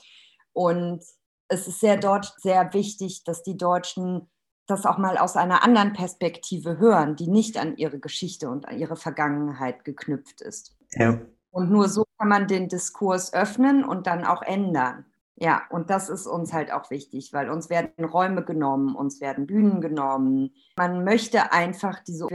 Und 0.53 1.03
es 1.49 1.67
ist 1.67 1.81
sehr 1.81 1.97
dort 1.97 2.35
sehr 2.39 2.73
wichtig, 2.75 3.25
dass 3.25 3.43
die 3.43 3.57
Deutschen 3.57 4.29
das 4.67 4.85
auch 4.85 4.99
mal 4.99 5.17
aus 5.17 5.37
einer 5.37 5.65
anderen 5.65 5.95
Perspektive 5.95 6.79
hören, 6.79 7.17
die 7.17 7.29
nicht 7.29 7.57
an 7.57 7.77
ihre 7.79 7.99
Geschichte 7.99 8.51
und 8.51 8.69
an 8.69 8.79
ihre 8.79 8.97
Vergangenheit 8.97 9.85
geknüpft 9.85 10.43
ist. 10.43 10.77
Ja. 10.93 11.19
Und 11.51 11.71
nur 11.71 11.89
so 11.89 12.05
kann 12.19 12.29
man 12.29 12.47
den 12.47 12.69
Diskurs 12.69 13.33
öffnen 13.33 13.83
und 13.83 14.07
dann 14.07 14.25
auch 14.25 14.43
ändern. 14.43 15.07
Ja, 15.41 15.63
und 15.71 15.89
das 15.89 16.09
ist 16.09 16.27
uns 16.27 16.53
halt 16.53 16.73
auch 16.73 16.91
wichtig, 16.91 17.33
weil 17.33 17.49
uns 17.49 17.71
werden 17.71 18.05
Räume 18.05 18.45
genommen, 18.45 18.97
uns 18.97 19.21
werden 19.21 19.47
Bühnen 19.47 19.81
genommen. 19.81 20.53
Man 20.77 21.05
möchte 21.05 21.53
einfach 21.53 22.01
diese 22.03 22.27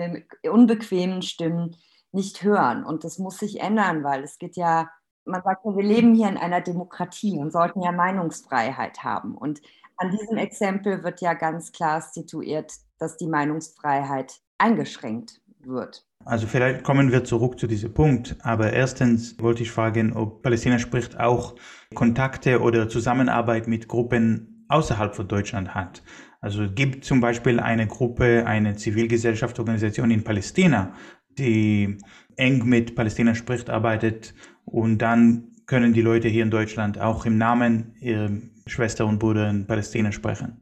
unbequemen 0.49 1.21
Stimmen 1.21 1.75
nicht 2.13 2.43
hören. 2.43 2.85
Und 2.85 3.03
das 3.03 3.19
muss 3.19 3.39
sich 3.39 3.59
ändern, 3.59 4.05
weil 4.05 4.23
es 4.23 4.37
geht 4.37 4.55
ja, 4.55 4.89
man 5.25 5.43
sagt 5.43 5.65
ja, 5.65 5.75
wir 5.75 5.83
leben 5.83 6.15
hier 6.15 6.29
in 6.29 6.37
einer 6.37 6.61
Demokratie 6.61 7.39
und 7.39 7.51
sollten 7.51 7.81
ja 7.81 7.91
Meinungsfreiheit 7.91 9.03
haben. 9.03 9.35
Und 9.35 9.61
an 9.97 10.11
diesem 10.11 10.37
Exempel 10.37 11.03
wird 11.03 11.19
ja 11.19 11.33
ganz 11.33 11.73
klar 11.73 12.01
situiert, 12.01 12.71
dass 12.99 13.17
die 13.17 13.27
Meinungsfreiheit 13.27 14.39
eingeschränkt 14.57 15.41
wird. 15.67 16.05
Also 16.25 16.47
vielleicht 16.47 16.83
kommen 16.83 17.11
wir 17.11 17.23
zurück 17.23 17.59
zu 17.59 17.67
diesem 17.67 17.93
Punkt, 17.93 18.37
aber 18.41 18.71
erstens 18.71 19.39
wollte 19.39 19.63
ich 19.63 19.71
fragen, 19.71 20.13
ob 20.13 20.41
Palästina 20.41 20.79
spricht 20.79 21.19
auch 21.19 21.55
Kontakte 21.93 22.61
oder 22.61 22.87
Zusammenarbeit 22.87 23.67
mit 23.67 23.87
Gruppen 23.87 24.65
außerhalb 24.69 25.15
von 25.15 25.27
Deutschland 25.27 25.75
hat. 25.75 26.01
Also 26.39 26.69
gibt 26.69 27.05
zum 27.05 27.21
Beispiel 27.21 27.59
eine 27.59 27.87
Gruppe, 27.87 28.45
eine 28.45 28.75
Zivilgesellschaftsorganisation 28.75 30.11
in 30.11 30.23
Palästina, 30.23 30.93
die 31.37 31.97
eng 32.35 32.65
mit 32.65 32.95
Palästina 32.95 33.35
spricht, 33.35 33.69
arbeitet 33.69 34.33
und 34.65 34.97
dann 34.99 35.53
können 35.65 35.93
die 35.93 36.01
Leute 36.01 36.27
hier 36.27 36.43
in 36.43 36.51
Deutschland 36.51 36.99
auch 36.99 37.25
im 37.25 37.37
Namen 37.37 37.95
ihrer 37.99 38.29
Schwester 38.67 39.05
und 39.05 39.19
Bruder 39.19 39.49
in 39.49 39.67
Palästina 39.67 40.11
sprechen. 40.11 40.61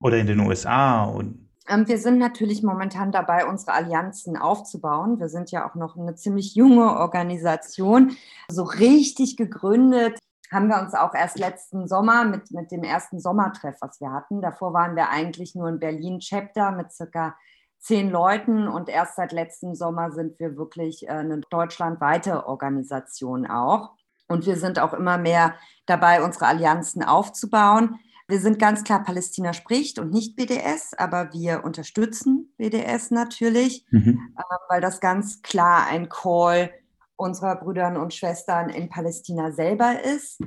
Oder 0.00 0.18
in 0.18 0.26
den 0.26 0.40
USA 0.40 1.04
und 1.04 1.48
wir 1.68 1.98
sind 1.98 2.18
natürlich 2.18 2.62
momentan 2.62 3.12
dabei, 3.12 3.46
unsere 3.46 3.72
Allianzen 3.72 4.36
aufzubauen. 4.36 5.20
Wir 5.20 5.28
sind 5.28 5.50
ja 5.50 5.68
auch 5.68 5.74
noch 5.74 5.96
eine 5.96 6.14
ziemlich 6.14 6.54
junge 6.54 6.96
Organisation. 6.96 8.16
So 8.48 8.64
richtig 8.64 9.36
gegründet 9.36 10.18
haben 10.50 10.68
wir 10.68 10.80
uns 10.80 10.94
auch 10.94 11.14
erst 11.14 11.38
letzten 11.38 11.88
Sommer 11.88 12.24
mit, 12.24 12.50
mit 12.50 12.70
dem 12.70 12.82
ersten 12.82 13.20
Sommertreff, 13.20 13.76
was 13.80 14.00
wir 14.00 14.12
hatten. 14.12 14.42
Davor 14.42 14.74
waren 14.74 14.96
wir 14.96 15.08
eigentlich 15.08 15.54
nur 15.54 15.68
in 15.68 15.78
Berlin 15.78 16.18
Chapter 16.18 16.72
mit 16.72 16.92
circa 16.92 17.34
zehn 17.78 18.10
Leuten 18.10 18.68
und 18.68 18.88
erst 18.88 19.16
seit 19.16 19.32
letztem 19.32 19.74
Sommer 19.74 20.12
sind 20.12 20.38
wir 20.38 20.56
wirklich 20.56 21.08
äh, 21.08 21.12
eine 21.12 21.40
deutschlandweite 21.50 22.46
Organisation 22.46 23.46
auch. 23.46 23.92
Und 24.28 24.46
wir 24.46 24.56
sind 24.56 24.78
auch 24.78 24.92
immer 24.92 25.18
mehr 25.18 25.54
dabei, 25.86 26.22
unsere 26.22 26.46
Allianzen 26.46 27.02
aufzubauen. 27.02 27.98
Wir 28.28 28.40
sind 28.40 28.58
ganz 28.58 28.84
klar, 28.84 29.02
Palästina 29.02 29.52
spricht 29.52 29.98
und 29.98 30.10
nicht 30.10 30.36
BDS, 30.36 30.94
aber 30.94 31.32
wir 31.32 31.64
unterstützen 31.64 32.54
BDS 32.56 33.10
natürlich, 33.10 33.84
mhm. 33.90 34.34
äh, 34.36 34.42
weil 34.68 34.80
das 34.80 35.00
ganz 35.00 35.42
klar 35.42 35.86
ein 35.86 36.08
Call 36.08 36.70
unserer 37.16 37.56
Brüder 37.56 38.00
und 38.00 38.14
Schwestern 38.14 38.70
in 38.70 38.88
Palästina 38.88 39.52
selber 39.52 40.02
ist, 40.02 40.40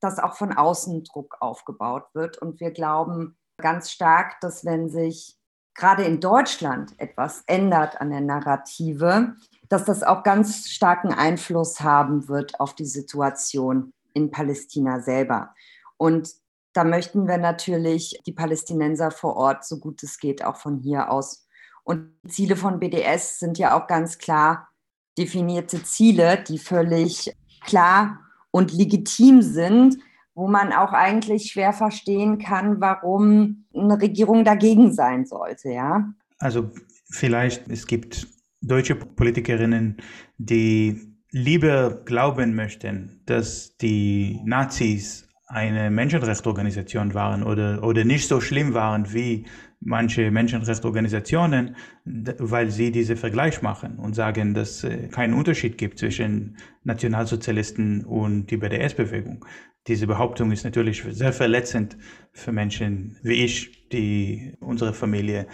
dass 0.00 0.18
auch 0.18 0.36
von 0.36 0.52
außen 0.52 1.04
Druck 1.04 1.36
aufgebaut 1.40 2.04
wird. 2.14 2.38
Und 2.38 2.60
wir 2.60 2.70
glauben 2.70 3.36
ganz 3.58 3.90
stark, 3.90 4.40
dass 4.40 4.64
wenn 4.64 4.88
sich 4.88 5.36
gerade 5.74 6.04
in 6.04 6.20
Deutschland 6.20 6.98
etwas 6.98 7.42
ändert 7.46 8.00
an 8.00 8.10
der 8.10 8.20
Narrative, 8.20 9.36
dass 9.68 9.84
das 9.84 10.02
auch 10.02 10.22
ganz 10.22 10.68
starken 10.68 11.12
Einfluss 11.12 11.80
haben 11.80 12.28
wird 12.28 12.60
auf 12.60 12.74
die 12.74 12.86
Situation 12.86 13.92
in 14.14 14.30
Palästina 14.30 15.00
selber. 15.00 15.54
Und 15.96 16.34
da 16.76 16.84
möchten 16.84 17.26
wir 17.26 17.38
natürlich 17.38 18.20
die 18.26 18.32
Palästinenser 18.32 19.10
vor 19.10 19.36
Ort, 19.36 19.64
so 19.64 19.78
gut 19.78 20.02
es 20.02 20.18
geht, 20.18 20.44
auch 20.44 20.56
von 20.56 20.78
hier 20.78 21.10
aus. 21.10 21.48
Und 21.84 22.10
Ziele 22.28 22.56
von 22.56 22.80
BDS 22.80 23.38
sind 23.38 23.58
ja 23.58 23.78
auch 23.78 23.86
ganz 23.86 24.18
klar 24.18 24.68
definierte 25.16 25.82
Ziele, 25.82 26.42
die 26.46 26.58
völlig 26.58 27.34
klar 27.64 28.20
und 28.50 28.72
legitim 28.72 29.40
sind, 29.40 29.96
wo 30.34 30.48
man 30.48 30.72
auch 30.72 30.92
eigentlich 30.92 31.50
schwer 31.50 31.72
verstehen 31.72 32.38
kann, 32.38 32.80
warum 32.80 33.66
eine 33.74 34.00
Regierung 34.00 34.44
dagegen 34.44 34.92
sein 34.92 35.24
sollte, 35.24 35.70
ja. 35.70 36.12
Also 36.38 36.70
vielleicht, 37.10 37.68
es 37.68 37.86
gibt 37.86 38.26
deutsche 38.60 38.96
Politikerinnen, 38.96 39.96
die 40.36 41.16
lieber 41.30 42.02
glauben 42.04 42.54
möchten, 42.54 43.22
dass 43.24 43.76
die 43.78 44.40
Nazis 44.44 45.25
eine 45.46 45.90
Menschenrechtsorganisation 45.90 47.14
waren 47.14 47.44
oder, 47.44 47.82
oder 47.84 48.04
nicht 48.04 48.26
so 48.26 48.40
schlimm 48.40 48.74
waren 48.74 49.12
wie 49.12 49.46
manche 49.80 50.30
Menschenrechtsorganisationen, 50.30 51.76
weil 52.04 52.70
sie 52.70 52.90
diesen 52.90 53.16
Vergleich 53.16 53.62
machen 53.62 53.98
und 53.98 54.14
sagen, 54.14 54.54
dass 54.54 54.82
es 54.82 54.84
äh, 54.84 55.08
keinen 55.08 55.34
Unterschied 55.34 55.78
gibt 55.78 55.98
zwischen 55.98 56.56
Nationalsozialisten 56.82 58.04
und 58.04 58.50
die 58.50 58.56
BDS-Bewegung. 58.56 59.44
Diese 59.86 60.08
Behauptung 60.08 60.50
ist 60.50 60.64
natürlich 60.64 61.04
sehr 61.10 61.32
verletzend 61.32 61.96
für 62.32 62.50
Menschen 62.50 63.16
wie 63.22 63.44
ich, 63.44 63.88
die 63.90 64.54
unsere 64.58 64.92
Familie 64.92 65.46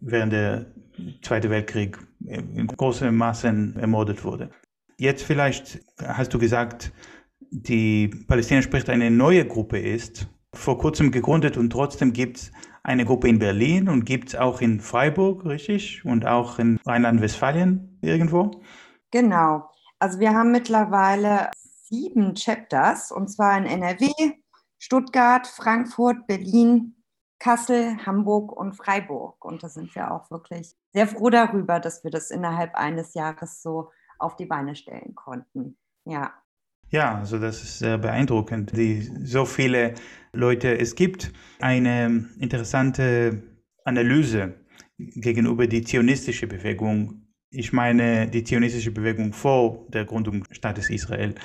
während 0.00 0.32
der 0.32 0.66
Zweiten 1.22 1.50
Weltkrieg 1.50 1.98
in 2.26 2.66
großem 2.68 3.16
Maßen 3.16 3.76
ermordet 3.76 4.22
wurde. 4.22 4.50
Jetzt 4.98 5.22
vielleicht 5.24 5.80
hast 5.98 6.32
du 6.34 6.38
gesagt, 6.38 6.92
die 7.50 8.08
Palästina 8.28 8.62
spricht 8.62 8.88
eine 8.88 9.10
neue 9.10 9.46
Gruppe 9.46 9.78
ist, 9.78 10.28
vor 10.52 10.78
kurzem 10.78 11.10
gegründet 11.10 11.56
und 11.56 11.70
trotzdem 11.70 12.12
gibt 12.12 12.38
es 12.38 12.52
eine 12.82 13.04
Gruppe 13.04 13.28
in 13.28 13.38
Berlin 13.38 13.88
und 13.88 14.04
gibt 14.04 14.28
es 14.28 14.36
auch 14.36 14.60
in 14.60 14.80
Freiburg, 14.80 15.44
richtig? 15.44 16.04
Und 16.04 16.26
auch 16.26 16.58
in 16.58 16.78
Rheinland-Westfalen 16.86 17.98
irgendwo? 18.00 18.50
Genau. 19.10 19.68
Also 19.98 20.18
wir 20.18 20.32
haben 20.32 20.50
mittlerweile 20.50 21.50
sieben 21.90 22.34
Chapters 22.34 23.12
und 23.12 23.28
zwar 23.28 23.58
in 23.58 23.66
NRW, 23.66 24.10
Stuttgart, 24.78 25.46
Frankfurt, 25.46 26.26
Berlin, 26.26 26.94
Kassel, 27.38 27.96
Hamburg 28.06 28.52
und 28.52 28.74
Freiburg. 28.74 29.44
Und 29.44 29.62
da 29.62 29.68
sind 29.68 29.94
wir 29.94 30.10
auch 30.10 30.30
wirklich 30.30 30.74
sehr 30.92 31.06
froh 31.06 31.30
darüber, 31.30 31.80
dass 31.80 32.02
wir 32.02 32.10
das 32.10 32.30
innerhalb 32.30 32.74
eines 32.74 33.14
Jahres 33.14 33.62
so 33.62 33.90
auf 34.18 34.36
die 34.36 34.46
Beine 34.46 34.74
stellen 34.74 35.14
konnten. 35.14 35.76
Ja. 36.04 36.32
Ja, 36.90 37.18
also 37.18 37.38
das 37.38 37.62
ist 37.62 37.78
sehr 37.78 37.98
beeindruckend, 37.98 38.76
wie 38.76 39.08
so 39.24 39.44
viele 39.44 39.94
Leute 40.32 40.76
es 40.76 40.96
gibt. 40.96 41.32
Eine 41.60 42.28
interessante 42.38 43.42
Analyse 43.84 44.54
gegenüber 44.98 45.68
die 45.68 45.82
zionistische 45.82 46.48
Bewegung. 46.48 47.22
Ich 47.52 47.72
meine 47.72 48.28
die 48.28 48.42
zionistische 48.42 48.90
Bewegung 48.90 49.32
vor 49.32 49.86
der 49.90 50.04
Gründung 50.04 50.42
des 50.42 50.56
Staates 50.56 50.90
Israel, 50.90 51.36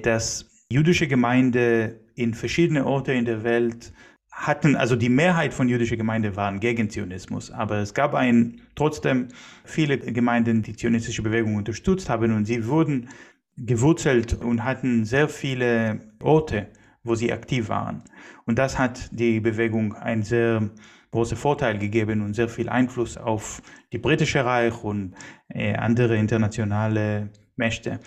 dass 0.00 0.50
jüdische 0.70 1.06
Gemeinde 1.06 2.00
in 2.14 2.32
verschiedene 2.32 2.86
Orte 2.86 3.12
in 3.12 3.26
der 3.26 3.44
Welt 3.44 3.92
hatten, 4.30 4.74
also 4.74 4.96
die 4.96 5.10
Mehrheit 5.10 5.54
von 5.54 5.68
jüdischen 5.68 5.96
Gemeinden 5.96 6.34
waren 6.34 6.60
gegen 6.60 6.90
Zionismus, 6.90 7.50
aber 7.50 7.78
es 7.78 7.94
gab 7.94 8.14
ein, 8.14 8.62
trotzdem 8.74 9.28
viele 9.64 9.96
Gemeinden, 9.98 10.62
die 10.62 10.74
zionistische 10.74 11.22
Bewegung 11.22 11.54
unterstützt 11.54 12.08
haben 12.08 12.32
und 12.32 12.44
sie 12.46 12.66
wurden 12.66 13.08
gewurzelt 13.56 14.34
und 14.34 14.64
hatten 14.64 15.04
sehr 15.04 15.28
viele 15.28 16.00
Orte, 16.22 16.68
wo 17.02 17.14
sie 17.14 17.32
aktiv 17.32 17.68
waren. 17.68 18.02
Und 18.46 18.58
das 18.58 18.78
hat 18.78 19.10
die 19.12 19.40
Bewegung 19.40 19.94
einen 19.94 20.22
sehr 20.22 20.70
großen 21.10 21.36
Vorteil 21.36 21.78
gegeben 21.78 22.22
und 22.22 22.34
sehr 22.34 22.48
viel 22.48 22.68
Einfluss 22.68 23.16
auf 23.16 23.62
die 23.92 23.98
britische 23.98 24.44
Reich 24.44 24.82
und 24.82 25.14
äh, 25.48 25.74
andere 25.74 26.16
internationale 26.16 27.30
Mächte. 27.56 28.00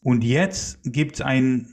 Und 0.00 0.22
jetzt 0.22 0.80
gibt 0.84 1.16
es 1.16 1.20
eine 1.22 1.66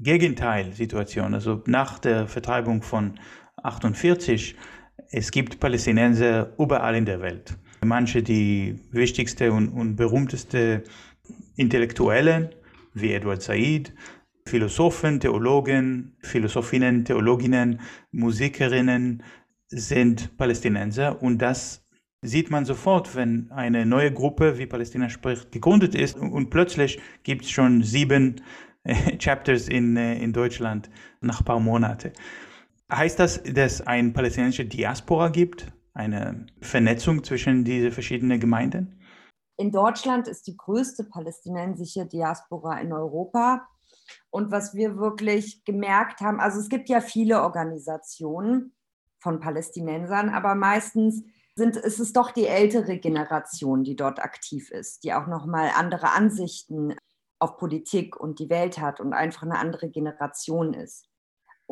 Gegenteilsituation. 0.00 1.34
Also 1.34 1.62
nach 1.66 2.00
der 2.00 2.26
Vertreibung 2.26 2.82
von 2.82 3.20
48, 3.62 4.56
es 5.10 5.30
gibt 5.30 5.60
Palästinenser 5.60 6.52
überall 6.58 6.96
in 6.96 7.04
der 7.04 7.20
Welt. 7.20 7.56
Manche 7.84 8.22
die 8.22 8.80
wichtigste 8.90 9.52
und, 9.52 9.68
und 9.68 9.94
berühmteste 9.94 10.82
Intellektuellen, 11.56 12.50
wie 12.94 13.12
Edward 13.12 13.42
Said, 13.42 13.92
Philosophen, 14.46 15.20
Theologen, 15.20 16.16
Philosophinnen, 16.20 17.04
Theologinnen, 17.04 17.80
Musikerinnen 18.10 19.22
sind 19.68 20.36
Palästinenser 20.36 21.22
und 21.22 21.38
das 21.38 21.82
sieht 22.22 22.50
man 22.50 22.64
sofort, 22.64 23.14
wenn 23.16 23.50
eine 23.50 23.84
neue 23.84 24.12
Gruppe 24.12 24.58
wie 24.58 24.66
Palästina 24.66 25.08
spricht 25.08 25.50
gegründet 25.52 25.94
ist 25.94 26.16
und 26.16 26.50
plötzlich 26.50 27.00
gibt 27.22 27.44
es 27.44 27.50
schon 27.50 27.82
sieben 27.82 28.40
äh, 28.84 29.16
Chapters 29.18 29.68
in, 29.68 29.96
äh, 29.96 30.22
in 30.22 30.32
Deutschland 30.32 30.88
nach 31.20 31.40
ein 31.40 31.44
paar 31.44 31.60
Monaten. 31.60 32.12
Heißt 32.90 33.18
das, 33.18 33.42
dass 33.42 33.80
ein 33.80 34.12
palästinensische 34.12 34.66
Diaspora 34.66 35.28
gibt, 35.28 35.72
eine 35.94 36.46
Vernetzung 36.60 37.24
zwischen 37.24 37.64
diesen 37.64 37.90
verschiedenen 37.90 38.38
Gemeinden? 38.38 39.01
In 39.62 39.70
Deutschland 39.70 40.26
ist 40.26 40.48
die 40.48 40.56
größte 40.56 41.04
palästinensische 41.04 42.04
Diaspora 42.04 42.80
in 42.80 42.92
Europa. 42.92 43.68
Und 44.28 44.50
was 44.50 44.74
wir 44.74 44.96
wirklich 44.96 45.64
gemerkt 45.64 46.20
haben, 46.20 46.40
also 46.40 46.58
es 46.58 46.68
gibt 46.68 46.88
ja 46.88 47.00
viele 47.00 47.42
Organisationen 47.42 48.74
von 49.20 49.38
Palästinensern, 49.38 50.30
aber 50.30 50.56
meistens 50.56 51.22
sind, 51.54 51.76
ist 51.76 52.00
es 52.00 52.12
doch 52.12 52.32
die 52.32 52.48
ältere 52.48 52.98
Generation, 52.98 53.84
die 53.84 53.94
dort 53.94 54.18
aktiv 54.18 54.72
ist, 54.72 55.04
die 55.04 55.14
auch 55.14 55.28
nochmal 55.28 55.70
andere 55.76 56.10
Ansichten 56.10 56.96
auf 57.38 57.56
Politik 57.56 58.18
und 58.18 58.40
die 58.40 58.50
Welt 58.50 58.78
hat 58.78 58.98
und 58.98 59.12
einfach 59.12 59.44
eine 59.44 59.60
andere 59.60 59.90
Generation 59.90 60.74
ist. 60.74 61.08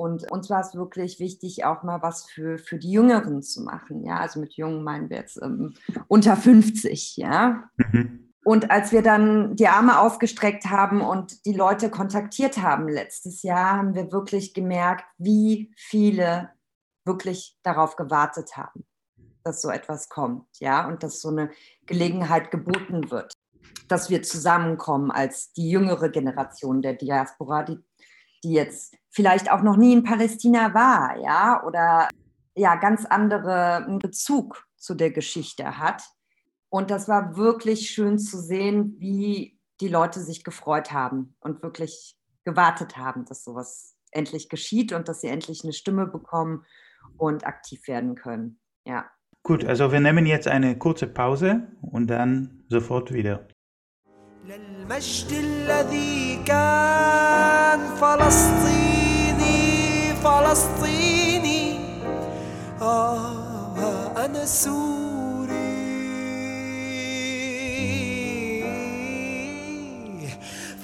Und 0.00 0.33
uns 0.33 0.49
war 0.49 0.62
es 0.62 0.75
wirklich 0.75 1.21
wichtig, 1.21 1.66
auch 1.66 1.83
mal 1.83 2.00
was 2.00 2.25
für, 2.25 2.57
für 2.57 2.78
die 2.78 2.90
Jüngeren 2.90 3.42
zu 3.42 3.61
machen. 3.61 4.02
Ja, 4.02 4.19
also 4.19 4.40
mit 4.40 4.54
Jungen 4.54 4.83
meinen 4.83 5.11
wir 5.11 5.19
jetzt 5.19 5.38
ähm, 5.42 5.75
unter 6.09 6.37
50, 6.37 7.19
ja. 7.19 7.69
Mhm. 7.76 8.33
Und 8.42 8.71
als 8.71 8.92
wir 8.92 9.02
dann 9.02 9.57
die 9.57 9.69
Arme 9.69 10.00
ausgestreckt 10.00 10.71
haben 10.71 11.02
und 11.02 11.45
die 11.45 11.52
Leute 11.52 11.90
kontaktiert 11.90 12.62
haben 12.62 12.88
letztes 12.88 13.42
Jahr, 13.42 13.76
haben 13.76 13.95
wir 13.95 14.11
wirklich 14.11 14.54
gemerkt, 14.54 15.04
wie 15.19 15.71
viele 15.76 16.49
wirklich 17.04 17.59
darauf 17.62 17.97
gewartet 17.97 18.57
haben, 18.57 18.87
dass 19.45 19.61
so 19.61 19.69
etwas 19.69 20.09
kommt, 20.09 20.47
ja, 20.61 20.88
und 20.88 21.02
dass 21.02 21.21
so 21.21 21.28
eine 21.28 21.50
Gelegenheit 21.85 22.50
geboten 22.50 23.11
wird, 23.11 23.35
dass 23.88 24.09
wir 24.09 24.23
zusammenkommen 24.23 25.11
als 25.11 25.52
die 25.52 25.69
jüngere 25.69 26.09
Generation 26.09 26.80
der 26.80 26.95
Diaspora, 26.95 27.64
die, 27.64 27.78
die 28.42 28.52
jetzt 28.52 28.97
vielleicht 29.10 29.51
auch 29.51 29.62
noch 29.62 29.77
nie 29.77 29.94
in 29.94 30.03
Palästina 30.03 30.74
war, 30.74 31.17
ja, 31.17 31.63
oder 31.65 32.09
ja, 32.55 32.75
ganz 32.75 33.05
andere 33.05 33.85
Bezug 34.01 34.66
zu 34.77 34.96
der 34.96 35.11
Geschichte 35.11 35.77
hat. 35.77 36.03
Und 36.70 36.92
das 36.92 37.07
war 37.07 37.38
wirklich 37.38 37.90
schön 37.90 38.18
zu 38.18 38.40
sehen, 38.40 38.96
wie 38.98 39.59
die 39.81 39.88
Leute 39.88 40.22
sich 40.22 40.44
gefreut 40.44 40.92
haben 40.92 41.35
und 41.40 41.64
wirklich 41.64 42.18
gewartet 42.44 42.98
haben, 42.98 43.25
dass 43.25 43.44
sowas 43.44 43.96
endlich 44.11 44.50
geschieht 44.50 44.94
und 44.94 45.07
dass 45.07 45.22
sie 45.22 45.27
endlich 45.27 45.64
eine 45.64 45.74
Stimme 45.74 46.07
bekommen 46.07 46.66
und 47.18 47.46
aktiv 47.46 47.88
werden 47.88 48.16
können. 48.16 48.59
Ja. 48.85 49.05
Gut, 49.44 49.64
also 49.66 49.92
wir 49.92 50.00
nehmen 50.00 50.25
jetzt 50.25 50.48
eine 50.48 50.77
kurze 50.77 51.07
Pause 51.07 51.68
und 51.81 52.07
dann 52.07 52.66
sofort 52.70 53.14
wieder. 53.14 53.48
للمجد 54.46 55.31
الذي 55.31 56.44
كان 56.46 57.79
فلسطيني 57.96 58.89
فلسطيني 60.24 61.79
آه 62.81 64.25
أنا 64.25 64.46
سوري 64.46 64.96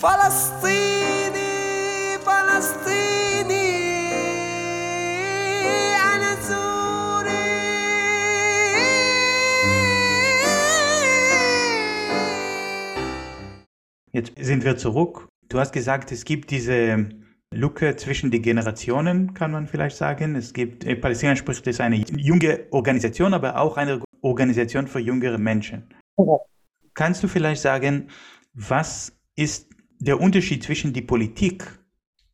فلسطيني 0.01 1.51
فلسطيني 2.25 3.67
أنا 5.95 6.35
سوري 6.41 6.81
Jetzt 14.13 14.33
sind 14.39 14.63
wir 14.65 14.77
zurück. 14.77 15.27
Du 15.47 15.59
hast 15.59 15.71
gesagt, 15.71 16.11
es 16.11 16.25
gibt 16.25 16.51
diese 16.51 17.09
Lücke 17.56 17.96
zwischen 17.96 18.30
den 18.30 18.42
Generationen, 18.42 19.34
kann 19.34 19.50
man 19.50 19.66
vielleicht 19.66 19.96
sagen. 19.96 20.36
Es 20.36 20.52
gibt, 20.52 20.84
in 20.84 21.00
Palästina 21.00 21.34
spricht 21.36 21.66
es 21.66 21.80
eine 21.80 21.96
junge 21.96 22.66
Organisation, 22.70 23.34
aber 23.34 23.58
auch 23.58 23.76
eine 23.76 24.02
Organisation 24.20 24.86
für 24.86 25.00
jüngere 25.00 25.38
Menschen. 25.38 25.84
Okay. 26.16 26.44
Kannst 26.94 27.22
du 27.22 27.28
vielleicht 27.28 27.60
sagen, 27.60 28.08
was 28.54 29.12
ist 29.34 29.68
der 29.98 30.20
Unterschied 30.20 30.62
zwischen 30.62 30.92
der 30.92 31.02
Politik 31.02 31.64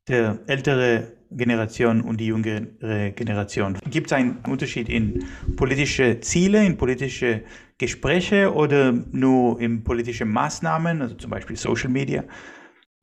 der 0.08 0.38
älteren 0.46 1.08
Generation 1.30 2.00
und 2.02 2.20
die 2.20 2.26
jüngere 2.26 3.10
Generation? 3.12 3.78
Gibt 3.90 4.08
es 4.08 4.12
einen 4.12 4.38
Unterschied 4.48 4.88
in 4.88 5.24
politische 5.56 6.20
Ziele, 6.20 6.64
in 6.64 6.76
politische 6.76 7.42
Gespräche 7.78 8.52
oder 8.52 8.92
nur 8.92 9.60
in 9.60 9.82
politische 9.82 10.24
Maßnahmen, 10.24 11.02
also 11.02 11.14
zum 11.16 11.30
Beispiel 11.30 11.56
Social 11.56 11.90
Media? 11.90 12.24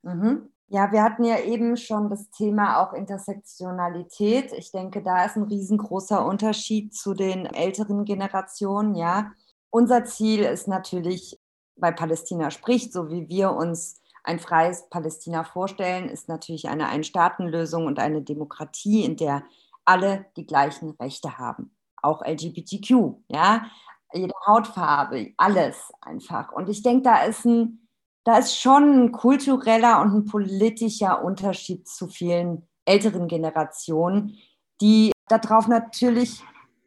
Mhm. 0.04 0.50
Ja, 0.72 0.92
wir 0.92 1.02
hatten 1.04 1.24
ja 1.24 1.40
eben 1.40 1.78
schon 1.78 2.12
das 2.12 2.30
Thema 2.30 2.80
auch 2.80 2.94
Intersektionalität. 2.94 4.54
Ich 4.54 4.72
denke, 4.72 5.02
da 5.02 5.26
ist 5.26 5.36
ein 5.36 5.44
riesengroßer 5.44 6.24
Unterschied 6.24 6.94
zu 6.94 7.16
den 7.16 7.48
älteren 7.48 8.06
Generationen. 8.06 8.94
Ja, 8.94 9.32
unser 9.72 10.06
Ziel 10.06 10.42
ist 10.44 10.68
natürlich, 10.68 11.40
weil 11.76 11.94
Palästina 11.94 12.52
spricht, 12.52 12.94
so 12.94 13.10
wie 13.10 13.28
wir 13.30 13.52
uns 13.54 14.00
ein 14.24 14.38
freies 14.38 14.88
Palästina 14.92 15.44
vorstellen, 15.44 16.08
ist 16.08 16.30
natürlich 16.30 16.70
eine 16.70 16.88
Ein-Staaten-Lösung 16.88 17.88
und 17.88 17.98
eine 17.98 18.22
Demokratie, 18.22 19.04
in 19.06 19.18
der 19.18 19.44
alle 19.86 20.28
die 20.38 20.46
gleichen 20.46 20.92
Rechte 20.92 21.40
haben, 21.40 21.76
auch 21.98 22.22
LGBTQ, 22.24 23.16
ja, 23.30 23.66
jede 24.14 24.34
Hautfarbe, 24.46 25.34
alles 25.38 25.92
einfach. 26.02 26.52
Und 26.52 26.70
ich 26.70 26.84
denke, 26.84 27.04
da 27.04 27.24
ist 27.24 27.46
ein 27.46 27.89
da 28.30 28.38
ist 28.38 28.62
schon 28.62 29.06
ein 29.06 29.12
kultureller 29.12 30.02
und 30.02 30.14
ein 30.14 30.26
politischer 30.26 31.24
Unterschied 31.24 31.88
zu 31.88 32.08
vielen 32.08 32.68
älteren 32.86 33.28
Generationen, 33.28 34.38
die 34.82 35.12
darauf 35.28 35.68
natürlich 35.68 36.44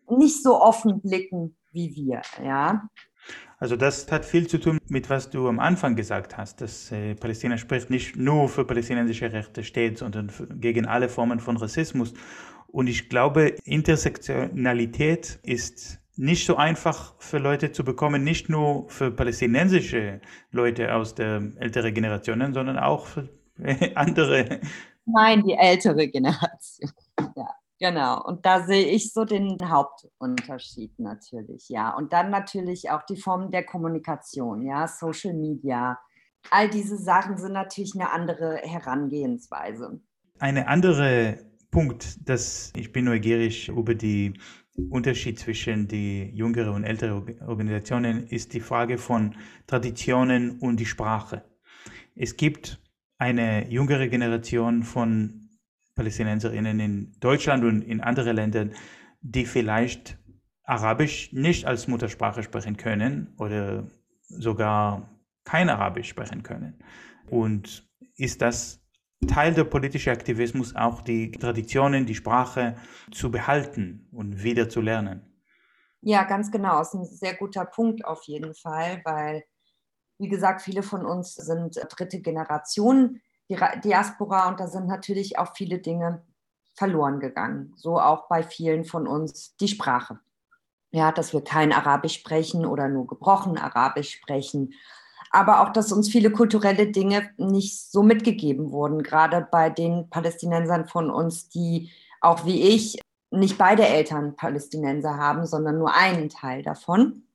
nicht 0.08 0.40
so 0.40 0.60
offen 0.60 1.00
blicken 1.00 1.56
wie 1.72 1.96
wir. 1.96 2.22
Ja. 2.44 2.88
Also 3.58 3.74
das 3.74 4.10
hat 4.12 4.24
viel 4.24 4.46
zu 4.46 4.58
tun 4.58 4.78
mit 4.86 5.10
was 5.10 5.30
du 5.30 5.48
am 5.48 5.58
Anfang 5.58 5.96
gesagt 5.96 6.36
hast, 6.36 6.60
dass 6.60 6.92
äh, 6.92 7.16
Palästina 7.16 7.58
spricht 7.58 7.90
nicht 7.90 8.14
nur 8.14 8.48
für 8.48 8.64
palästinensische 8.64 9.32
Rechte 9.32 9.64
steht, 9.64 9.98
sondern 9.98 10.30
für, 10.30 10.46
gegen 10.46 10.86
alle 10.86 11.08
Formen 11.08 11.40
von 11.40 11.56
Rassismus. 11.56 12.14
Und 12.68 12.86
ich 12.86 13.08
glaube, 13.08 13.56
Intersektionalität 13.64 15.40
ist 15.42 16.01
nicht 16.16 16.46
so 16.46 16.56
einfach 16.56 17.14
für 17.18 17.38
Leute 17.38 17.72
zu 17.72 17.84
bekommen, 17.84 18.22
nicht 18.22 18.48
nur 18.48 18.88
für 18.88 19.10
palästinensische 19.10 20.20
Leute 20.50 20.94
aus 20.94 21.14
der 21.14 21.42
älteren 21.56 21.94
Generation, 21.94 22.52
sondern 22.52 22.78
auch 22.78 23.06
für 23.06 23.28
andere. 23.94 24.60
Nein, 25.04 25.42
die 25.44 25.54
ältere 25.54 26.08
Generation. 26.08 26.90
Ja, 27.36 27.48
genau. 27.78 28.22
Und 28.24 28.44
da 28.44 28.66
sehe 28.66 28.86
ich 28.86 29.12
so 29.12 29.24
den 29.24 29.56
Hauptunterschied 29.62 30.98
natürlich, 30.98 31.68
ja. 31.68 31.94
Und 31.94 32.12
dann 32.12 32.30
natürlich 32.30 32.90
auch 32.90 33.02
die 33.04 33.16
Form 33.16 33.50
der 33.50 33.64
Kommunikation, 33.64 34.62
ja, 34.62 34.88
Social 34.88 35.34
Media. 35.34 35.98
All 36.50 36.68
diese 36.68 36.96
Sachen 36.96 37.36
sind 37.38 37.52
natürlich 37.52 37.94
eine 37.94 38.10
andere 38.10 38.56
Herangehensweise. 38.56 40.00
Eine 40.40 40.66
andere 40.66 41.38
Punkt, 41.70 42.28
dass 42.28 42.72
ich 42.76 42.92
bin 42.92 43.04
neugierig 43.04 43.68
über 43.68 43.94
die 43.94 44.34
Unterschied 44.88 45.38
zwischen 45.38 45.86
die 45.86 46.30
jüngere 46.34 46.72
und 46.72 46.84
ältere 46.84 47.22
Organisationen 47.46 48.26
ist 48.26 48.54
die 48.54 48.60
Frage 48.60 48.96
von 48.96 49.34
Traditionen 49.66 50.58
und 50.60 50.80
die 50.80 50.86
Sprache. 50.86 51.44
Es 52.14 52.36
gibt 52.36 52.80
eine 53.18 53.70
jüngere 53.70 54.08
Generation 54.08 54.82
von 54.82 55.50
Palästinenserinnen 55.94 56.80
in 56.80 57.12
Deutschland 57.20 57.64
und 57.64 57.82
in 57.82 58.00
anderen 58.00 58.34
Ländern, 58.34 58.72
die 59.20 59.44
vielleicht 59.44 60.18
Arabisch 60.64 61.32
nicht 61.32 61.66
als 61.66 61.86
Muttersprache 61.86 62.42
sprechen 62.42 62.76
können 62.76 63.34
oder 63.36 63.86
sogar 64.22 65.10
kein 65.44 65.68
Arabisch 65.68 66.08
sprechen 66.08 66.42
können. 66.42 66.82
Und 67.28 67.88
ist 68.16 68.40
das 68.40 68.81
Teil 69.26 69.54
der 69.54 69.64
politische 69.64 70.10
Aktivismus 70.10 70.74
auch 70.76 71.00
die 71.00 71.30
Traditionen, 71.30 72.06
die 72.06 72.14
Sprache 72.14 72.76
zu 73.10 73.30
behalten 73.30 74.08
und 74.12 74.42
wieder 74.42 74.68
zu 74.68 74.80
lernen. 74.80 75.22
Ja, 76.00 76.24
ganz 76.24 76.50
genau. 76.50 76.78
Das 76.78 76.94
ist 76.94 77.00
ein 77.00 77.04
sehr 77.04 77.34
guter 77.34 77.64
Punkt 77.64 78.04
auf 78.04 78.24
jeden 78.24 78.54
Fall, 78.54 79.00
weil, 79.04 79.44
wie 80.18 80.28
gesagt, 80.28 80.62
viele 80.62 80.82
von 80.82 81.06
uns 81.06 81.34
sind 81.34 81.78
dritte 81.90 82.20
Generation 82.20 83.20
Diaspora 83.84 84.48
und 84.48 84.60
da 84.60 84.66
sind 84.66 84.86
natürlich 84.86 85.38
auch 85.38 85.54
viele 85.54 85.78
Dinge 85.78 86.24
verloren 86.74 87.20
gegangen. 87.20 87.72
So 87.76 88.00
auch 88.00 88.28
bei 88.28 88.42
vielen 88.42 88.84
von 88.84 89.06
uns 89.06 89.56
die 89.56 89.68
Sprache. 89.68 90.18
Ja, 90.90 91.12
dass 91.12 91.32
wir 91.32 91.42
kein 91.42 91.72
Arabisch 91.72 92.14
sprechen 92.14 92.66
oder 92.66 92.88
nur 92.88 93.06
gebrochen 93.06 93.58
Arabisch 93.58 94.12
sprechen 94.12 94.74
aber 95.32 95.62
auch, 95.62 95.70
dass 95.70 95.92
uns 95.92 96.10
viele 96.10 96.30
kulturelle 96.30 96.88
Dinge 96.88 97.30
nicht 97.38 97.90
so 97.90 98.02
mitgegeben 98.02 98.70
wurden, 98.70 99.02
gerade 99.02 99.46
bei 99.50 99.70
den 99.70 100.08
Palästinensern 100.10 100.86
von 100.86 101.10
uns, 101.10 101.48
die 101.48 101.90
auch 102.20 102.44
wie 102.44 102.62
ich 102.62 103.00
nicht 103.30 103.56
beide 103.56 103.86
Eltern 103.86 104.36
Palästinenser 104.36 105.16
haben, 105.16 105.46
sondern 105.46 105.78
nur 105.78 105.94
einen 105.94 106.28
Teil 106.28 106.62
davon. 106.62 107.26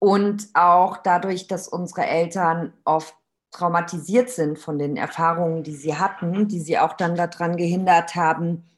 Und 0.00 0.48
auch 0.54 0.98
dadurch, 0.98 1.46
dass 1.46 1.68
unsere 1.68 2.04
Eltern 2.04 2.74
oft 2.84 3.14
traumatisiert 3.52 4.28
sind 4.28 4.58
von 4.58 4.78
den 4.78 4.96
Erfahrungen, 4.96 5.62
die 5.62 5.76
sie 5.76 5.96
hatten, 5.96 6.48
die 6.48 6.60
sie 6.60 6.78
auch 6.80 6.94
dann 6.94 7.14
daran 7.14 7.56
gehindert 7.56 8.16
haben, 8.16 8.68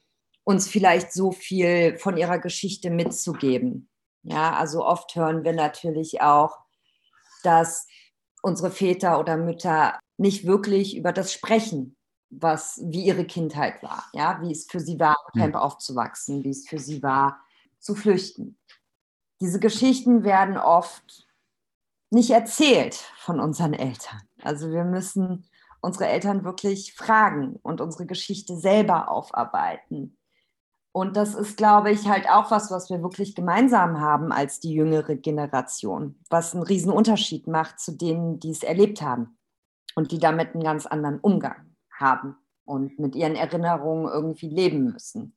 uns 0.44 0.68
vielleicht 0.68 1.12
so 1.12 1.32
viel 1.32 1.96
von 1.96 2.18
ihrer 2.18 2.38
Geschichte 2.38 2.90
mitzugeben. 2.90 3.88
Ja, 4.22 4.52
also 4.52 4.84
oft 4.84 5.16
hören 5.16 5.42
wir 5.42 5.54
natürlich 5.54 6.20
auch, 6.20 6.58
dass 7.42 7.86
unsere 8.46 8.70
Väter 8.70 9.18
oder 9.18 9.36
Mütter 9.36 9.98
nicht 10.18 10.46
wirklich 10.46 10.96
über 10.96 11.12
das 11.12 11.32
sprechen, 11.32 11.96
was, 12.30 12.80
wie 12.84 13.04
ihre 13.04 13.24
Kindheit 13.24 13.82
war, 13.82 14.04
ja, 14.12 14.40
wie 14.40 14.52
es 14.52 14.66
für 14.70 14.78
sie 14.78 15.00
war, 15.00 15.16
im 15.34 15.40
Camp 15.40 15.56
aufzuwachsen, 15.56 16.44
wie 16.44 16.50
es 16.50 16.68
für 16.68 16.78
sie 16.78 17.02
war, 17.02 17.40
zu 17.80 17.96
flüchten. 17.96 18.56
Diese 19.40 19.58
Geschichten 19.58 20.22
werden 20.22 20.56
oft 20.58 21.26
nicht 22.10 22.30
erzählt 22.30 22.94
von 23.18 23.40
unseren 23.40 23.74
Eltern. 23.74 24.22
Also 24.42 24.70
wir 24.70 24.84
müssen 24.84 25.48
unsere 25.80 26.06
Eltern 26.06 26.44
wirklich 26.44 26.94
fragen 26.94 27.56
und 27.64 27.80
unsere 27.80 28.06
Geschichte 28.06 28.56
selber 28.56 29.10
aufarbeiten. 29.10 30.16
Und 30.96 31.14
das 31.14 31.34
ist, 31.34 31.58
glaube 31.58 31.90
ich, 31.90 32.08
halt 32.08 32.26
auch 32.26 32.50
was, 32.50 32.70
was 32.70 32.88
wir 32.88 33.02
wirklich 33.02 33.34
gemeinsam 33.34 34.00
haben 34.00 34.32
als 34.32 34.60
die 34.60 34.72
jüngere 34.72 35.14
Generation, 35.14 36.18
was 36.30 36.54
einen 36.54 36.62
riesen 36.62 36.90
Unterschied 36.90 37.46
macht 37.46 37.78
zu 37.78 37.92
denen, 37.92 38.40
die 38.40 38.48
es 38.48 38.62
erlebt 38.62 39.02
haben 39.02 39.36
und 39.94 40.10
die 40.10 40.18
damit 40.18 40.54
einen 40.54 40.62
ganz 40.62 40.86
anderen 40.86 41.20
Umgang 41.20 41.76
haben 41.92 42.38
und 42.64 42.98
mit 42.98 43.14
ihren 43.14 43.34
Erinnerungen 43.34 44.10
irgendwie 44.10 44.48
leben 44.48 44.84
müssen. 44.84 45.36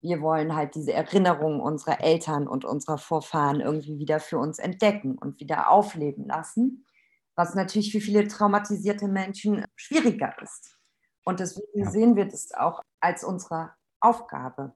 Wir 0.00 0.22
wollen 0.22 0.56
halt 0.56 0.74
diese 0.74 0.94
Erinnerungen 0.94 1.60
unserer 1.60 2.00
Eltern 2.00 2.48
und 2.48 2.64
unserer 2.64 2.96
Vorfahren 2.96 3.60
irgendwie 3.60 3.98
wieder 3.98 4.18
für 4.18 4.38
uns 4.38 4.58
entdecken 4.58 5.18
und 5.18 5.40
wieder 5.40 5.68
aufleben 5.68 6.24
lassen, 6.24 6.86
was 7.34 7.54
natürlich 7.54 7.92
für 7.92 8.00
viele 8.00 8.28
traumatisierte 8.28 9.08
Menschen 9.08 9.62
schwieriger 9.76 10.34
ist. 10.40 10.78
Und 11.22 11.40
deswegen 11.40 11.84
ja. 11.84 11.90
sehen 11.90 12.16
wir 12.16 12.24
das 12.24 12.54
auch 12.54 12.80
als 13.00 13.24
unsere 13.24 13.74
Aufgabe. 14.00 14.74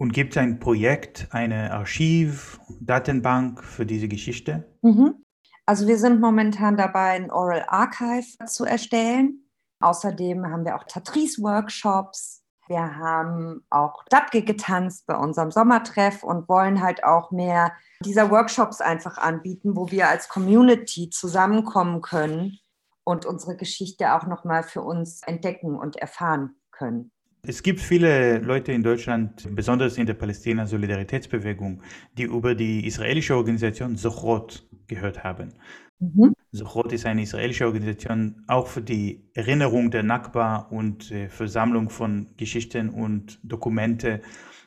Und 0.00 0.12
gibt 0.12 0.34
es 0.34 0.38
ein 0.38 0.60
Projekt, 0.60 1.26
eine 1.32 1.72
Archiv, 1.72 2.60
Datenbank 2.80 3.64
für 3.64 3.84
diese 3.84 4.06
Geschichte? 4.06 4.64
Mhm. 4.82 5.24
Also 5.66 5.86
wir 5.86 5.98
sind 5.98 6.20
momentan 6.20 6.76
dabei, 6.76 7.10
ein 7.10 7.30
Oral 7.30 7.64
Archive 7.66 8.44
zu 8.46 8.64
erstellen. 8.64 9.50
Außerdem 9.80 10.46
haben 10.46 10.64
wir 10.64 10.76
auch 10.76 10.84
Tatrice-Workshops. 10.84 12.44
Wir 12.68 12.96
haben 12.96 13.64
auch 13.70 14.04
Dabge 14.08 14.42
getanzt 14.42 15.06
bei 15.06 15.16
unserem 15.16 15.50
Sommertreff 15.50 16.22
und 16.22 16.48
wollen 16.48 16.80
halt 16.80 17.02
auch 17.02 17.32
mehr 17.32 17.72
dieser 18.04 18.30
Workshops 18.30 18.80
einfach 18.80 19.18
anbieten, 19.18 19.74
wo 19.74 19.90
wir 19.90 20.08
als 20.08 20.28
Community 20.28 21.10
zusammenkommen 21.10 22.02
können 22.02 22.58
und 23.04 23.26
unsere 23.26 23.56
Geschichte 23.56 24.14
auch 24.14 24.26
nochmal 24.26 24.62
für 24.62 24.82
uns 24.82 25.22
entdecken 25.22 25.76
und 25.76 25.96
erfahren 25.96 26.56
können. 26.70 27.10
Es 27.48 27.62
gibt 27.62 27.80
viele 27.80 28.40
Leute 28.40 28.72
in 28.72 28.82
Deutschland, 28.82 29.48
besonders 29.56 29.96
in 29.96 30.04
der 30.04 30.12
Palästina-Solidaritätsbewegung, 30.12 31.80
die 32.12 32.24
über 32.24 32.54
die 32.54 32.86
israelische 32.86 33.34
Organisation 33.34 33.96
Sochrot 33.96 34.68
gehört 34.86 35.24
haben. 35.24 35.54
Mhm. 35.98 36.34
Sochrot 36.52 36.92
ist 36.92 37.06
eine 37.06 37.22
israelische 37.22 37.64
Organisation 37.64 38.44
auch 38.48 38.66
für 38.66 38.82
die 38.82 39.30
Erinnerung 39.32 39.90
der 39.90 40.02
Nakba 40.02 40.56
und 40.56 41.10
äh, 41.10 41.30
Versammlung 41.30 41.88
von 41.88 42.34
Geschichten 42.36 42.90
und 42.90 43.40
Dokumente. 43.42 44.20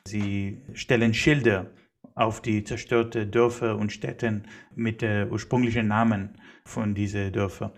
Sie 0.04 0.62
stellen 0.72 1.14
Schilder 1.14 1.70
auf 2.16 2.42
die 2.42 2.64
zerstörten 2.64 3.30
Dörfer 3.30 3.78
und 3.78 3.92
Städten 3.92 4.48
mit 4.74 5.02
den 5.02 5.30
ursprünglichen 5.30 5.86
Namen 5.86 6.30
von 6.64 6.96
diesen 6.96 7.32
Dörfern. 7.32 7.70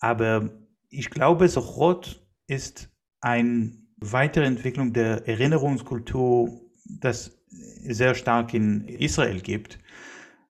Aber 0.00 0.50
ich 0.88 1.10
glaube, 1.10 1.46
Sochrot 1.46 2.20
ist 2.48 2.90
ein 3.20 3.83
Weiterentwicklung 4.12 4.92
der 4.92 5.26
Erinnerungskultur, 5.28 6.60
das 7.00 7.38
sehr 7.86 8.14
stark 8.14 8.54
in 8.54 8.86
Israel 8.88 9.40
gibt, 9.40 9.78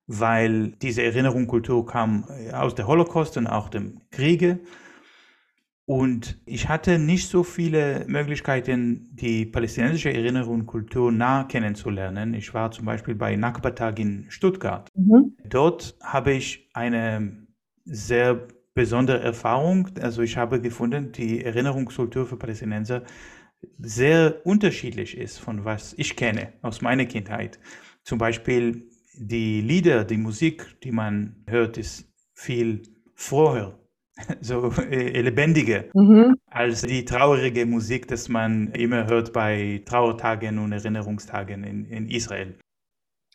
weil 0.06 0.72
diese 0.82 1.02
Erinnerungskultur 1.02 1.86
kam 1.86 2.24
aus 2.52 2.74
der 2.74 2.86
Holocaust 2.86 3.36
und 3.36 3.46
auch 3.46 3.68
dem 3.68 4.00
Kriege. 4.10 4.60
Und 5.86 6.40
ich 6.46 6.68
hatte 6.68 6.98
nicht 6.98 7.28
so 7.28 7.42
viele 7.42 8.06
Möglichkeiten, 8.08 9.10
die 9.12 9.44
palästinensische 9.44 10.12
Erinnerungskultur 10.12 11.12
nah 11.12 11.44
kennenzulernen. 11.44 12.32
Ich 12.32 12.54
war 12.54 12.70
zum 12.70 12.86
Beispiel 12.86 13.14
bei 13.14 13.36
Nakba-Tag 13.36 13.98
in 13.98 14.24
Stuttgart. 14.30 14.88
Mhm. 14.94 15.36
Dort 15.46 15.94
habe 16.02 16.32
ich 16.32 16.70
eine 16.72 17.46
sehr 17.84 18.48
besondere 18.72 19.20
Erfahrung. 19.20 19.90
Also 20.00 20.22
ich 20.22 20.38
habe 20.38 20.60
gefunden, 20.60 21.12
die 21.12 21.44
Erinnerungskultur 21.44 22.24
für 22.26 22.36
Palästinenser 22.36 23.02
sehr 23.78 24.44
unterschiedlich 24.44 25.16
ist 25.16 25.38
von 25.38 25.64
was 25.64 25.94
ich 25.96 26.16
kenne 26.16 26.52
aus 26.62 26.80
meiner 26.80 27.06
Kindheit. 27.06 27.58
Zum 28.02 28.18
Beispiel 28.18 28.88
die 29.14 29.60
Lieder, 29.60 30.04
die 30.04 30.16
Musik, 30.16 30.80
die 30.82 30.92
man 30.92 31.36
hört, 31.46 31.78
ist 31.78 32.06
viel 32.34 32.82
froher, 33.14 33.78
so 34.40 34.70
äh, 34.72 35.20
lebendiger 35.20 35.84
mhm. 35.94 36.36
als 36.46 36.82
die 36.82 37.04
traurige 37.04 37.66
Musik, 37.66 38.08
das 38.08 38.28
man 38.28 38.68
immer 38.72 39.06
hört 39.06 39.32
bei 39.32 39.82
Trauertagen 39.86 40.58
und 40.58 40.72
Erinnerungstagen 40.72 41.64
in, 41.64 41.84
in 41.86 42.08
Israel. 42.08 42.58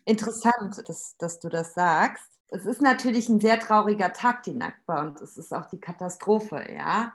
Interessant, 0.06 0.82
dass, 0.88 1.16
dass 1.18 1.40
du 1.40 1.50
das 1.50 1.74
sagst. 1.74 2.26
Es 2.48 2.66
ist 2.66 2.82
natürlich 2.82 3.30
ein 3.30 3.40
sehr 3.40 3.60
trauriger 3.60 4.12
Tag, 4.12 4.44
die 4.44 4.54
Nakba, 4.54 5.02
und 5.02 5.22
es 5.22 5.38
ist 5.38 5.54
auch 5.54 5.68
die 5.68 5.80
Katastrophe, 5.80 6.66
ja. 6.74 7.14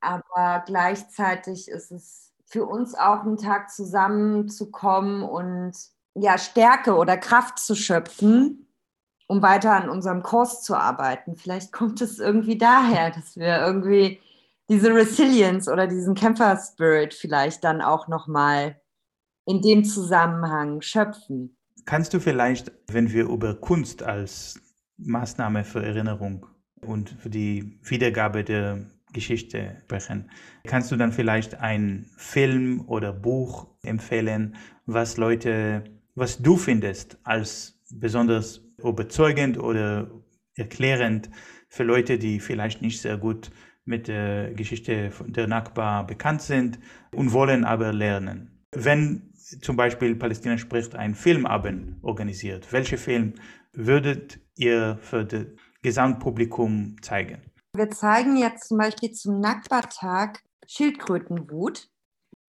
Aber 0.00 0.62
gleichzeitig 0.66 1.68
ist 1.68 1.90
es 1.90 2.27
für 2.48 2.64
uns 2.64 2.94
auch 2.94 3.20
einen 3.20 3.36
Tag 3.36 3.70
zusammenzukommen 3.70 5.22
und 5.22 5.72
ja, 6.14 6.38
Stärke 6.38 6.96
oder 6.96 7.16
Kraft 7.16 7.58
zu 7.58 7.74
schöpfen, 7.76 8.66
um 9.26 9.42
weiter 9.42 9.72
an 9.72 9.90
unserem 9.90 10.22
Kurs 10.22 10.62
zu 10.62 10.74
arbeiten. 10.74 11.36
Vielleicht 11.36 11.72
kommt 11.72 12.00
es 12.00 12.18
irgendwie 12.18 12.56
daher, 12.56 13.10
dass 13.10 13.36
wir 13.36 13.58
irgendwie 13.58 14.20
diese 14.70 14.94
Resilience 14.94 15.68
oder 15.68 15.86
diesen 15.86 16.14
Kämpfer-Spirit 16.14 17.14
vielleicht 17.14 17.64
dann 17.64 17.82
auch 17.82 18.08
nochmal 18.08 18.80
in 19.44 19.60
dem 19.60 19.84
Zusammenhang 19.84 20.80
schöpfen. 20.80 21.56
Kannst 21.84 22.12
du 22.12 22.20
vielleicht, 22.20 22.72
wenn 22.86 23.12
wir 23.12 23.24
über 23.24 23.54
Kunst 23.54 24.02
als 24.02 24.60
Maßnahme 24.96 25.64
für 25.64 25.82
Erinnerung 25.82 26.46
und 26.80 27.10
für 27.10 27.30
die 27.30 27.78
Wiedergabe 27.82 28.44
der 28.44 28.86
Geschichte 29.12 29.76
sprechen. 29.82 30.30
Kannst 30.66 30.90
du 30.92 30.96
dann 30.96 31.12
vielleicht 31.12 31.60
einen 31.60 32.10
Film 32.16 32.82
oder 32.86 33.12
Buch 33.12 33.68
empfehlen, 33.82 34.56
was 34.86 35.16
Leute, 35.16 35.84
was 36.14 36.42
du 36.42 36.56
findest 36.56 37.18
als 37.24 37.80
besonders 37.90 38.64
überzeugend 38.82 39.58
oder 39.58 40.10
erklärend 40.54 41.30
für 41.68 41.84
Leute, 41.84 42.18
die 42.18 42.40
vielleicht 42.40 42.82
nicht 42.82 43.00
sehr 43.00 43.16
gut 43.16 43.50
mit 43.84 44.08
der 44.08 44.52
Geschichte 44.52 45.10
der 45.26 45.46
Nakba 45.46 46.02
bekannt 46.02 46.42
sind 46.42 46.78
und 47.14 47.32
wollen 47.32 47.64
aber 47.64 47.92
lernen. 47.92 48.64
Wenn 48.72 49.32
zum 49.62 49.76
Beispiel 49.76 50.14
Palästina 50.14 50.58
spricht 50.58 50.94
ein 50.94 51.14
Filmabend 51.14 51.96
organisiert, 52.02 52.70
welche 52.70 52.98
Film 52.98 53.34
würdet 53.72 54.40
ihr 54.56 54.98
für 55.00 55.24
das 55.24 55.46
Gesamtpublikum 55.82 56.96
zeigen? 57.00 57.47
Wir 57.74 57.90
zeigen 57.90 58.36
jetzt 58.36 58.68
zum 58.68 58.78
Beispiel 58.78 59.12
zum 59.12 59.40
Nakba-Tag 59.40 60.42
Schildkrötenwut. 60.66 61.88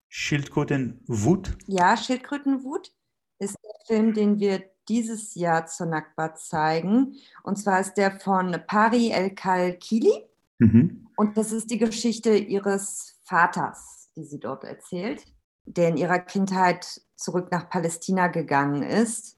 Schildkrötenwut? 0.08 1.58
Ja, 1.68 1.96
Schildkrötenwut 1.98 2.92
ist 3.40 3.56
der 3.64 3.86
Film, 3.86 4.14
den 4.14 4.40
wir 4.40 4.64
dieses 4.90 5.36
Jahr 5.36 5.68
zur 5.68 5.86
Nakba 5.86 6.36
zeigen. 6.36 7.16
Und 7.44 7.58
zwar 7.58 7.80
ist 7.80 7.94
der 7.94 8.20
von 8.20 8.58
Pari 8.68 9.12
El-Kalkili. 9.12 10.26
Mhm. 10.58 11.08
Und 11.16 11.38
das 11.38 11.52
ist 11.52 11.70
die 11.70 11.78
Geschichte 11.78 12.36
ihres 12.36 13.20
Vaters, 13.24 14.10
die 14.16 14.26
sie 14.26 14.40
dort 14.40 14.64
erzählt, 14.64 15.24
der 15.66 15.90
in 15.90 15.98
ihrer 15.98 16.20
Kindheit 16.20 17.02
zurück 17.16 17.50
nach 17.52 17.70
Palästina 17.70 18.28
gegangen 18.28 18.84
ist 18.84 19.38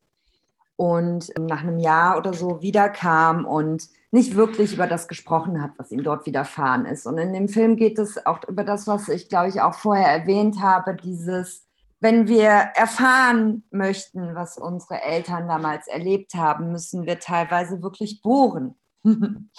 und 0.78 1.32
nach 1.38 1.62
einem 1.62 1.80
Jahr 1.80 2.18
oder 2.18 2.34
so 2.34 2.62
wiederkam 2.62 3.46
und 3.46 3.90
nicht 4.12 4.36
wirklich 4.36 4.74
über 4.74 4.88
das 4.88 5.08
gesprochen 5.08 5.64
hat, 5.64 5.72
was 5.78 5.92
ihm 5.92 6.04
dort 6.04 6.26
widerfahren 6.26 6.86
ist. 6.86 7.08
Und 7.08 7.18
in 7.18 7.34
dem 7.34 7.48
Film 7.48 7.78
geht 7.78 7.98
es 7.98 8.24
auch 8.26 8.44
über 8.48 8.66
das, 8.66 8.86
was 8.86 9.08
ich, 9.08 9.30
glaube 9.30 9.50
ich, 9.50 9.62
auch 9.62 9.74
vorher 9.74 10.08
erwähnt 10.08 10.62
habe, 10.62 10.96
dieses, 10.96 11.66
wenn 12.02 12.28
wir 12.28 12.50
erfahren 12.50 13.64
möchten, 13.72 14.36
was 14.36 14.58
unsere 14.58 15.02
Eltern 15.02 15.48
damals 15.48 15.88
erlebt 15.88 16.34
haben, 16.34 16.74
müssen 16.74 17.06
wir 17.06 17.20
teilweise 17.20 17.82
wirklich 17.82 18.22
bohren, 18.22 18.76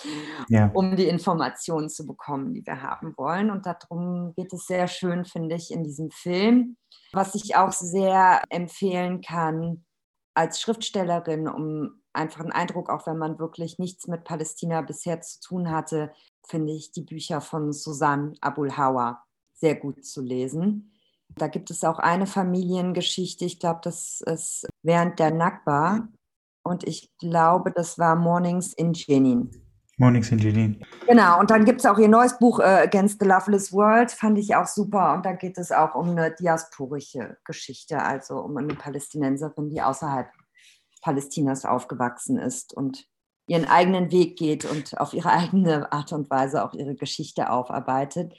ja. 0.49 0.71
um 0.75 0.97
die 0.97 1.09
Informationen 1.09 1.89
zu 1.89 2.07
bekommen, 2.07 2.53
die 2.53 2.65
wir 2.67 2.83
haben 2.83 3.15
wollen. 3.17 3.51
Und 3.51 3.65
darum 3.65 4.35
geht 4.37 4.53
es 4.53 4.67
sehr 4.67 4.87
schön, 4.87 5.25
finde 5.25 5.57
ich, 5.57 5.73
in 5.73 5.83
diesem 5.83 6.11
Film. 6.11 6.77
Was 7.15 7.35
ich 7.35 7.57
auch 7.57 7.73
sehr 7.73 8.43
empfehlen 8.51 9.23
kann 9.23 9.87
als 10.35 10.61
Schriftstellerin, 10.61 11.49
um 11.49 12.02
einfach 12.13 12.41
einen 12.41 12.53
Eindruck, 12.53 12.91
auch 12.91 13.07
wenn 13.07 13.19
man 13.19 13.39
wirklich 13.39 13.79
nichts 13.79 14.07
mit 14.07 14.25
Palästina 14.25 14.83
bisher 14.83 15.21
zu 15.21 15.41
tun 15.41 15.71
hatte, 15.71 16.13
finde 16.47 16.73
ich 16.73 16.93
die 16.93 17.03
Bücher 17.03 17.41
von 17.41 17.73
Susanne 17.73 18.35
Abul 18.41 18.77
Hawa 18.77 19.25
sehr 19.55 19.77
gut 19.77 20.05
zu 20.05 20.21
lesen. 20.21 20.93
Da 21.37 21.49
gibt 21.49 21.71
es 21.71 21.85
auch 21.85 21.99
eine 21.99 22.27
Familiengeschichte, 22.27 23.45
ich 23.45 23.59
glaube, 23.59 23.81
das 23.83 24.23
ist 24.27 24.67
während 24.83 25.19
der 25.19 25.31
Nakba 25.31 26.09
und 26.63 26.85
ich 26.85 27.11
glaube, 27.19 27.73
das 27.73 27.99
war 27.99 28.17
Mornings 28.17 28.73
in 28.75 28.93
Jenin. 28.93 29.51
Mornings 29.99 30.31
in 30.33 30.39
Jenin. 30.39 30.85
Genau, 31.07 31.39
und 31.39 31.51
dann 31.51 31.65
gibt 31.65 31.81
es 31.81 31.87
auch 31.87 31.99
ihr 31.99 32.09
neues 32.09 32.39
Buch 32.39 32.61
äh, 32.61 32.83
Against 32.83 33.21
the 33.21 33.27
Loveless 33.27 33.73
World, 33.73 34.11
fand 34.11 34.39
ich 34.39 34.55
auch 34.57 34.67
super. 34.67 35.15
Und 35.15 35.25
da 35.25 35.33
geht 35.33 35.59
es 35.59 35.71
auch 35.71 35.95
um 35.95 36.11
eine 36.11 36.33
diasporische 36.33 37.37
Geschichte, 37.45 38.03
also 38.03 38.41
um 38.41 38.57
eine 38.57 38.75
Palästinenserin, 38.75 39.71
die 39.71 39.81
außerhalb 39.81 40.29
Palästinas 41.03 41.67
aufgewachsen 41.67 42.39
ist 42.39 42.73
und 42.73 43.07
ihren 43.47 43.67
eigenen 43.67 44.11
Weg 44.11 44.39
geht 44.39 44.65
und 44.65 44.99
auf 44.99 45.13
ihre 45.13 45.31
eigene 45.33 45.93
Art 45.93 46.13
und 46.13 46.31
Weise 46.31 46.65
auch 46.65 46.73
ihre 46.73 46.95
Geschichte 46.95 47.51
aufarbeitet. 47.51 48.33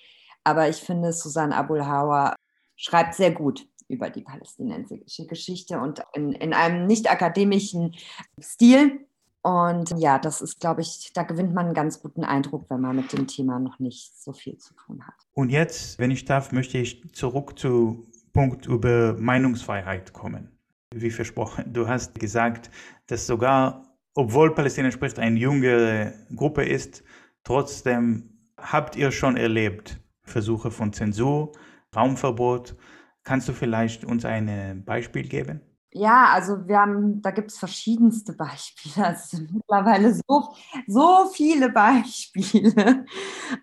Aber 0.43 0.67
ich 0.67 0.77
finde, 0.77 1.13
Susanne 1.13 1.55
Abul 1.55 1.85
Hawa 1.85 2.35
schreibt 2.75 3.13
sehr 3.13 3.31
gut 3.31 3.67
über 3.87 4.09
die 4.09 4.21
palästinensische 4.21 5.27
Geschichte 5.27 5.79
und 5.79 6.01
in, 6.13 6.31
in 6.31 6.53
einem 6.53 6.87
nicht 6.87 7.11
akademischen 7.11 7.93
Stil. 8.41 9.05
Und 9.41 9.93
ja, 9.97 10.19
das 10.19 10.41
ist, 10.41 10.61
glaube 10.61 10.81
ich, 10.81 11.11
da 11.13 11.23
gewinnt 11.23 11.53
man 11.53 11.65
einen 11.65 11.73
ganz 11.73 12.01
guten 12.01 12.23
Eindruck, 12.23 12.65
wenn 12.69 12.79
man 12.79 12.95
mit 12.95 13.11
dem 13.11 13.27
Thema 13.27 13.59
noch 13.59 13.77
nicht 13.79 14.17
so 14.17 14.31
viel 14.31 14.57
zu 14.57 14.73
tun 14.73 15.05
hat. 15.05 15.15
Und 15.33 15.49
jetzt, 15.49 15.99
wenn 15.99 16.11
ich 16.11 16.23
darf, 16.23 16.53
möchte 16.53 16.77
ich 16.77 17.13
zurück 17.13 17.59
zu 17.59 18.07
Punkt 18.31 18.65
über 18.65 19.13
Meinungsfreiheit 19.13 20.13
kommen 20.13 20.52
wie 20.95 21.11
versprochen. 21.11 21.73
Du 21.73 21.87
hast 21.87 22.19
gesagt, 22.19 22.69
dass 23.07 23.27
sogar, 23.27 23.97
obwohl 24.15 24.53
Palästina 24.53 24.91
spricht, 24.91 25.19
eine 25.19 25.39
junge 25.39 26.13
Gruppe 26.35 26.63
ist, 26.63 27.03
trotzdem 27.43 28.29
habt 28.57 28.95
ihr 28.95 29.11
schon 29.11 29.37
erlebt 29.37 29.99
Versuche 30.23 30.71
von 30.71 30.93
Zensur, 30.93 31.51
Raumverbot. 31.95 32.75
Kannst 33.23 33.47
du 33.47 33.53
vielleicht 33.53 34.05
uns 34.05 34.25
ein 34.25 34.83
Beispiel 34.85 35.27
geben? 35.27 35.61
Ja, 35.95 36.29
also 36.33 36.67
wir 36.67 36.79
haben, 36.79 37.21
da 37.21 37.29
gibt 37.29 37.51
es 37.51 37.59
verschiedenste 37.59 38.33
Beispiele. 38.33 39.07
Es 39.13 39.29
sind 39.29 39.53
mittlerweile 39.53 40.13
so, 40.13 40.53
so 40.87 41.27
viele 41.31 41.69
Beispiele. 41.69 43.05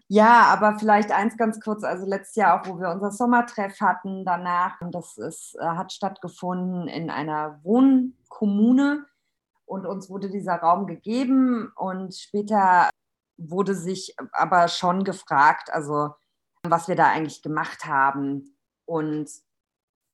Ja, 0.07 0.43
aber 0.45 0.79
vielleicht 0.79 1.11
eins 1.11 1.37
ganz 1.37 1.61
kurz. 1.61 1.83
Also 1.83 2.07
letztes 2.07 2.37
Jahr 2.37 2.61
auch, 2.61 2.67
wo 2.69 2.79
wir 2.79 2.91
unser 2.91 3.11
Sommertreff 3.11 3.81
hatten, 3.81 4.25
danach, 4.25 4.79
das 4.93 5.19
ist, 5.19 5.57
äh, 5.61 5.65
hat 5.65 5.93
stattgefunden 5.93 6.87
in 6.87 7.11
einer 7.11 7.59
Wohnkommune 7.65 9.07
und 9.67 9.87
uns 9.87 10.09
wurde 10.09 10.31
dieser 10.31 10.57
Raum 10.57 10.87
gegeben 10.87 11.73
und 11.75 12.15
später 12.15 12.91
wurde 13.39 13.75
sich 13.75 14.15
aber 14.33 14.69
schon 14.69 15.03
gefragt, 15.03 15.73
also 15.73 16.15
was 16.63 16.87
wir 16.89 16.95
da 16.95 17.07
eigentlich 17.07 17.43
gemacht 17.43 17.87
haben 17.87 18.57
und 18.85 19.31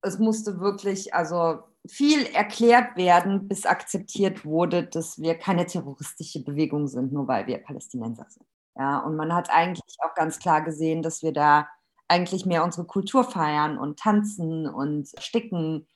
es 0.02 0.18
musste 0.18 0.60
wirklich, 0.60 1.14
also 1.14 1.64
viel 1.88 2.26
erklärt 2.26 2.96
werden, 2.96 3.48
bis 3.48 3.66
akzeptiert 3.66 4.44
wurde, 4.44 4.84
dass 4.84 5.18
wir 5.18 5.36
keine 5.36 5.66
terroristische 5.66 6.42
Bewegung 6.42 6.88
sind, 6.88 7.12
nur 7.12 7.28
weil 7.28 7.46
wir 7.46 7.58
Palästinenser 7.58 8.26
sind. 8.28 8.46
Ja, 8.76 8.98
und 8.98 9.16
man 9.16 9.32
hat 9.34 9.50
eigentlich 9.50 9.96
auch 10.00 10.14
ganz 10.14 10.38
klar 10.38 10.62
gesehen, 10.62 11.02
dass 11.02 11.22
wir 11.22 11.32
da 11.32 11.68
eigentlich 12.08 12.46
mehr 12.46 12.62
unsere 12.64 12.86
Kultur 12.86 13.24
feiern 13.24 13.78
und 13.78 13.98
tanzen 13.98 14.68
und 14.68 15.08
sticken. 15.18 15.88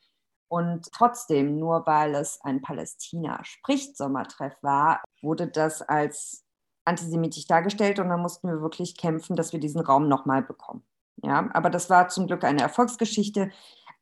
Und 0.48 0.90
trotzdem, 0.92 1.58
nur 1.58 1.86
weil 1.86 2.14
es 2.14 2.40
ein 2.42 2.62
Palästina-Spricht-Sommertreff 2.62 4.54
war, 4.62 5.02
wurde 5.22 5.46
das 5.46 5.82
als 5.82 6.44
antisemitisch 6.84 7.46
dargestellt 7.46 8.00
und 8.00 8.08
dann 8.08 8.20
mussten 8.20 8.48
wir 8.48 8.60
wirklich 8.60 8.96
kämpfen, 8.96 9.36
dass 9.36 9.52
wir 9.52 9.60
diesen 9.60 9.80
Raum 9.80 10.08
nochmal 10.08 10.42
bekommen. 10.42 10.82
Ja, 11.22 11.50
aber 11.52 11.70
das 11.70 11.90
war 11.90 12.08
zum 12.08 12.26
Glück 12.26 12.44
eine 12.44 12.62
Erfolgsgeschichte. 12.62 13.50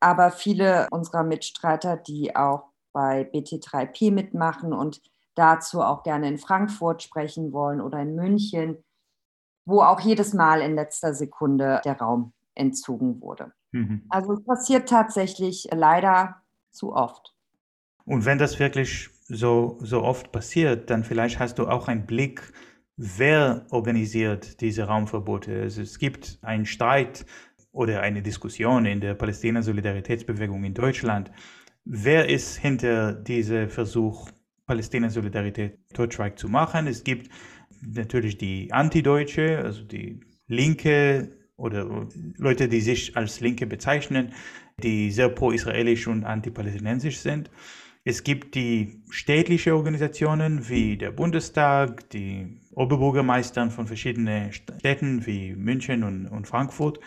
Aber 0.00 0.30
viele 0.30 0.88
unserer 0.90 1.24
Mitstreiter, 1.24 1.96
die 1.96 2.36
auch 2.36 2.70
bei 2.92 3.22
BT3P 3.32 4.12
mitmachen 4.12 4.72
und 4.72 5.00
dazu 5.34 5.82
auch 5.82 6.02
gerne 6.02 6.28
in 6.28 6.38
Frankfurt 6.38 7.02
sprechen 7.02 7.52
wollen 7.52 7.80
oder 7.80 8.00
in 8.00 8.14
München, 8.14 8.84
wo 9.64 9.82
auch 9.82 10.00
jedes 10.00 10.34
Mal 10.34 10.62
in 10.62 10.74
letzter 10.74 11.14
Sekunde 11.14 11.80
der 11.84 11.98
Raum 11.98 12.32
entzogen 12.54 13.20
wurde. 13.20 13.52
Mhm. 13.72 14.02
Also 14.08 14.32
es 14.32 14.44
passiert 14.44 14.88
tatsächlich 14.88 15.68
leider 15.72 16.42
zu 16.70 16.92
oft. 16.92 17.34
Und 18.04 18.24
wenn 18.24 18.38
das 18.38 18.58
wirklich 18.58 19.10
so, 19.26 19.78
so 19.80 20.02
oft 20.02 20.32
passiert, 20.32 20.90
dann 20.90 21.04
vielleicht 21.04 21.38
hast 21.38 21.58
du 21.58 21.68
auch 21.68 21.88
einen 21.88 22.06
Blick, 22.06 22.52
wer 22.96 23.66
organisiert 23.70 24.60
diese 24.60 24.84
Raumverbote. 24.84 25.60
Also 25.60 25.82
es 25.82 25.98
gibt 25.98 26.38
einen 26.42 26.66
Streit 26.66 27.26
oder 27.72 28.00
eine 28.00 28.22
Diskussion 28.22 28.86
in 28.86 29.00
der 29.00 29.14
Palästina-Solidaritätsbewegung 29.14 30.64
in 30.64 30.74
Deutschland. 30.74 31.30
Wer 31.84 32.28
ist 32.28 32.56
hinter 32.56 33.12
diesem 33.12 33.68
Versuch, 33.68 34.30
Palästina-Solidarität 34.66 35.78
totschweig 35.94 36.38
zu 36.38 36.48
machen? 36.48 36.86
Es 36.86 37.04
gibt 37.04 37.30
natürlich 37.80 38.38
die 38.38 38.72
Antideutsche, 38.72 39.58
also 39.58 39.82
die 39.84 40.20
Linke 40.46 41.32
oder 41.56 42.08
Leute, 42.36 42.68
die 42.68 42.80
sich 42.80 43.16
als 43.16 43.40
Linke 43.40 43.66
bezeichnen, 43.66 44.32
die 44.82 45.10
sehr 45.10 45.28
pro-israelisch 45.28 46.06
und 46.06 46.24
anti-palästinensisch 46.24 47.18
sind. 47.18 47.50
Es 48.04 48.22
gibt 48.22 48.54
die 48.54 49.02
städtliche 49.10 49.74
Organisationen 49.74 50.68
wie 50.68 50.96
der 50.96 51.10
Bundestag, 51.10 52.08
die 52.10 52.58
Oberbürgermeister 52.72 53.70
von 53.70 53.86
verschiedenen 53.86 54.52
Städten 54.52 55.26
wie 55.26 55.54
München 55.54 56.04
und, 56.04 56.26
und 56.26 56.46
Frankfurt 56.46 57.00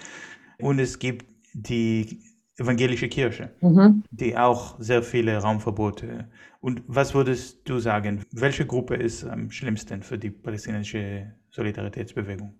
und 0.61 0.79
es 0.79 0.99
gibt 0.99 1.25
die 1.53 2.21
evangelische 2.57 3.09
Kirche, 3.09 3.51
mhm. 3.61 4.03
die 4.11 4.37
auch 4.37 4.79
sehr 4.79 5.03
viele 5.03 5.37
Raumverbote. 5.37 6.29
Und 6.59 6.83
was 6.87 7.13
würdest 7.13 7.67
du 7.67 7.79
sagen, 7.79 8.25
welche 8.31 8.65
Gruppe 8.65 8.95
ist 8.95 9.23
am 9.23 9.49
schlimmsten 9.51 10.03
für 10.03 10.17
die 10.17 10.29
palästinensische 10.29 11.33
Solidaritätsbewegung? 11.51 12.55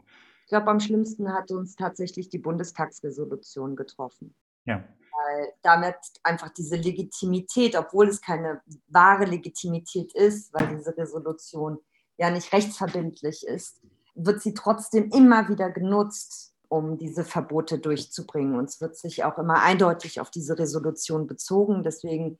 Ich 0.46 0.50
glaube, 0.50 0.70
am 0.70 0.80
schlimmsten 0.80 1.32
hat 1.32 1.52
uns 1.52 1.76
tatsächlich 1.76 2.30
die 2.30 2.40
Bundestagsresolution 2.40 3.76
getroffen. 3.76 4.34
Ja. 4.66 4.78
Weil 4.78 5.54
damit 5.62 5.96
einfach 6.24 6.50
diese 6.50 6.76
Legitimität, 6.76 7.78
obwohl 7.78 8.08
es 8.08 8.22
keine 8.22 8.62
wahre 8.88 9.26
Legitimität 9.26 10.14
ist, 10.14 10.54
weil 10.54 10.76
diese 10.76 10.98
Resolution 10.98 11.78
ja 12.18 12.30
nicht 12.32 12.52
rechtsverbindlich 12.52 13.46
ist, 13.48 13.82
wird 14.16 14.42
sie 14.42 14.54
trotzdem 14.54 15.10
immer 15.12 15.48
wieder 15.48 15.70
genutzt, 15.70 16.51
um 16.72 16.98
diese 16.98 17.26
Verbote 17.26 17.80
durchzubringen. 17.80 18.56
Und 18.56 18.70
es 18.70 18.80
wird 18.80 18.96
sich 18.96 19.26
auch 19.26 19.38
immer 19.38 19.62
eindeutig 19.62 20.22
auf 20.22 20.32
diese 20.32 20.58
Resolution 20.58 21.28
bezogen. 21.28 21.84
Deswegen 21.84 22.40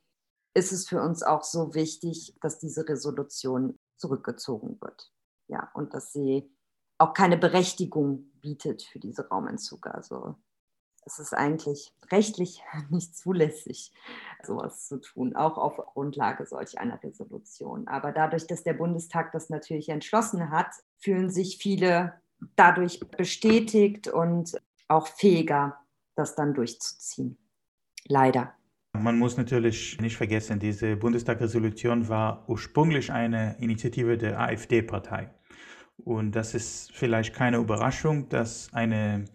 ist 0.54 0.72
es 0.72 0.88
für 0.88 1.02
uns 1.02 1.22
auch 1.22 1.44
so 1.44 1.76
wichtig, 1.76 2.34
dass 2.40 2.58
diese 2.58 2.88
Resolution 2.88 3.78
zurückgezogen 3.98 4.80
wird. 4.80 5.12
Ja, 5.50 5.70
und 5.74 5.94
dass 5.94 6.14
sie 6.14 6.50
auch 6.98 7.14
keine 7.14 7.38
Berechtigung 7.38 8.32
bietet 8.40 8.84
für 8.84 9.00
diese 9.00 9.28
Raumentzug. 9.28 9.88
Also 9.88 10.36
es 11.06 11.20
ist 11.20 11.34
eigentlich 11.34 11.94
rechtlich 12.10 12.64
nicht 12.90 13.18
zulässig, 13.18 13.92
sowas 14.44 14.88
zu 14.88 15.02
tun, 15.02 15.36
auch 15.36 15.58
auf 15.58 15.76
Grundlage 15.76 16.46
solch 16.46 16.80
einer 16.80 17.04
Resolution. 17.04 17.86
Aber 17.90 18.14
dadurch, 18.14 18.48
dass 18.48 18.64
der 18.64 18.76
Bundestag 18.76 19.34
das 19.34 19.50
natürlich 19.50 19.90
entschlossen 19.90 20.52
hat, 20.52 20.74
fühlen 21.00 21.30
sich 21.30 21.58
viele 21.58 22.14
dadurch 22.56 23.00
bestätigt 23.00 24.08
und 24.08 24.60
auch 24.88 25.08
fähiger, 25.08 25.78
das 26.16 26.36
dann 26.36 26.54
durchzuziehen. 26.54 27.38
Leider. 28.06 28.54
Man 28.94 29.18
muss 29.18 29.38
natürlich 29.38 30.00
nicht 30.02 30.18
vergessen, 30.18 30.60
diese 30.60 30.98
Bundestagsresolution 30.98 32.10
war 32.10 32.48
ursprünglich 32.50 33.12
eine 33.12 33.56
Initiative 33.60 34.18
der 34.18 34.40
AfD-Partei. 34.40 35.34
Und 35.98 36.36
das 36.36 36.54
ist 36.54 36.92
vielleicht 36.94 37.34
keine 37.34 37.58
Überraschung, 37.58 38.28
dass 38.30 38.74
eine 38.74 39.26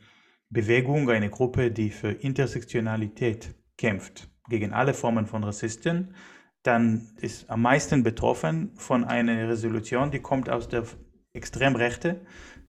Bewegung, 0.51 1.09
eine 1.09 1.31
Gruppe, 1.31 1.71
die 1.71 1.91
für 1.91 2.11
Intersektionalität 2.11 3.55
kämpft, 3.79 4.29
gegen 4.49 4.73
alle 4.73 4.95
Formen 4.95 5.27
von 5.27 5.43
Rassisten, 5.45 6.15
dann 6.63 7.13
ist 7.21 7.49
am 7.49 7.63
meisten 7.63 8.03
betroffen 8.03 8.73
von 8.77 9.05
einer 9.05 9.49
Resolution, 9.49 10.11
die 10.11 10.21
kommt 10.21 10.51
aus 10.51 10.69
der 10.69 10.85
Extremrechte, 11.33 12.21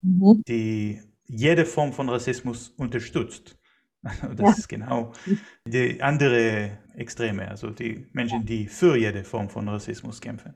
mhm. 0.07 0.43
die 0.47 1.01
jede 1.27 1.65
Form 1.65 1.93
von 1.93 2.09
Rassismus 2.09 2.69
unterstützt. 2.77 3.57
Das 4.03 4.39
ja. 4.39 4.49
ist 4.51 4.69
genau 4.69 5.11
die 5.65 6.01
andere 6.01 6.77
Extreme, 6.95 7.47
also 7.49 7.71
die 7.71 8.07
Menschen, 8.13 8.45
die 8.45 8.67
für 8.67 8.95
jede 8.95 9.23
Form 9.23 9.49
von 9.49 9.67
Rassismus 9.67 10.21
kämpfen. 10.21 10.53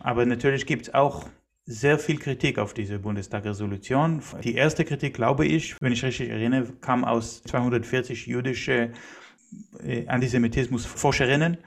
Aber 0.00 0.24
natürlich 0.24 0.66
gibt 0.66 0.88
es 0.88 0.94
auch 0.94 1.26
sehr 1.66 1.98
viel 1.98 2.18
Kritik 2.18 2.58
auf 2.58 2.74
diese 2.74 2.98
Bundestagresolution. 2.98 4.22
Die 4.42 4.54
erste 4.54 4.84
Kritik, 4.84 5.14
glaube 5.14 5.46
ich, 5.46 5.80
wenn 5.80 5.92
ich 5.92 6.02
richtig 6.04 6.30
erinnere, 6.30 6.72
kam 6.80 7.04
aus 7.04 7.42
240 7.42 8.26
jüdische 8.26 8.92
äh, 9.84 10.06
Antisemitismusforscherinnen, 10.06 11.58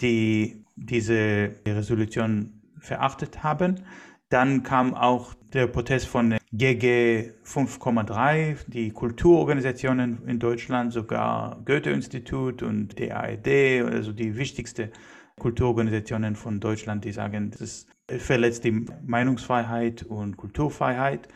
die 0.00 0.64
diese 0.76 1.52
Resolution 1.66 2.62
verachtet 2.80 3.42
haben. 3.42 3.82
Dann 4.30 4.62
kam 4.62 4.94
auch 4.94 5.32
der 5.54 5.66
Protest 5.66 6.06
von 6.06 6.36
GG 6.52 7.32
5,3, 7.44 8.58
die 8.66 8.90
Kulturorganisationen 8.90 10.26
in 10.26 10.38
Deutschland, 10.38 10.92
sogar 10.92 11.62
Goethe-Institut 11.64 12.62
und 12.62 12.98
die 12.98 13.10
ARD, 13.10 13.86
also 13.90 14.12
die 14.12 14.36
wichtigsten 14.36 14.90
Kulturorganisationen 15.38 16.36
von 16.36 16.60
Deutschland, 16.60 17.04
die 17.06 17.12
sagen, 17.12 17.52
das 17.58 17.86
verletzt 18.06 18.64
die 18.64 18.86
Meinungsfreiheit 19.06 20.02
und 20.02 20.36
Kulturfreiheit. 20.36 21.28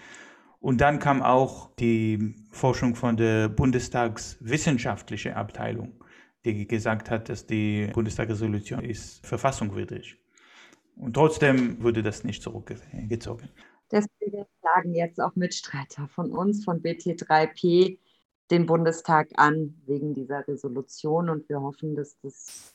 Und 0.61 0.81
dann 0.81 0.98
kam 0.98 1.22
auch 1.22 1.74
die 1.76 2.35
Forschung 2.50 2.94
von 2.94 3.16
der 3.16 3.48
Bundestagswissenschaftlichen 3.48 5.33
Abteilung, 5.33 5.94
die 6.44 6.68
gesagt 6.68 7.11
hat, 7.11 7.28
dass 7.31 7.46
die 7.46 7.88
Bundestagsresolution 7.92 8.85
ist 8.85 9.26
verfassungswidrig. 9.26 10.21
Und 11.03 11.15
trotzdem 11.15 11.83
wurde 11.83 12.03
das 12.03 12.23
nicht 12.23 12.43
zurückgezogen. 12.43 13.49
Deswegen 13.91 14.47
klagen 14.61 14.95
jetzt 14.95 15.21
auch 15.21 15.35
Mitstreiter 15.35 16.07
von 16.07 16.31
uns, 16.31 16.65
von 16.65 16.81
BT3P, 16.81 17.99
den 18.53 18.67
Bundestag 18.67 19.29
an 19.35 19.75
wegen 19.87 20.15
dieser 20.15 20.47
Resolution. 20.47 21.29
Und 21.29 21.49
wir 21.49 21.61
hoffen, 21.61 21.97
dass 21.97 22.17
das, 22.23 22.73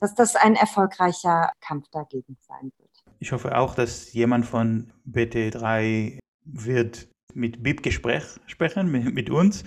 dass 0.00 0.14
das 0.14 0.34
ein 0.34 0.56
erfolgreicher 0.56 1.52
Kampf 1.60 1.88
dagegen 1.92 2.38
sein 2.40 2.72
wird. 2.78 2.90
Ich 3.18 3.32
hoffe 3.32 3.56
auch, 3.58 3.74
dass 3.74 4.14
jemand 4.14 4.46
von 4.46 4.90
BT3 5.06 6.18
wird 6.44 7.06
mit 7.34 7.62
BIP 7.62 7.82
Gespräch 7.82 8.24
sprechen, 8.46 8.90
mit, 8.90 9.14
mit 9.14 9.28
uns 9.28 9.62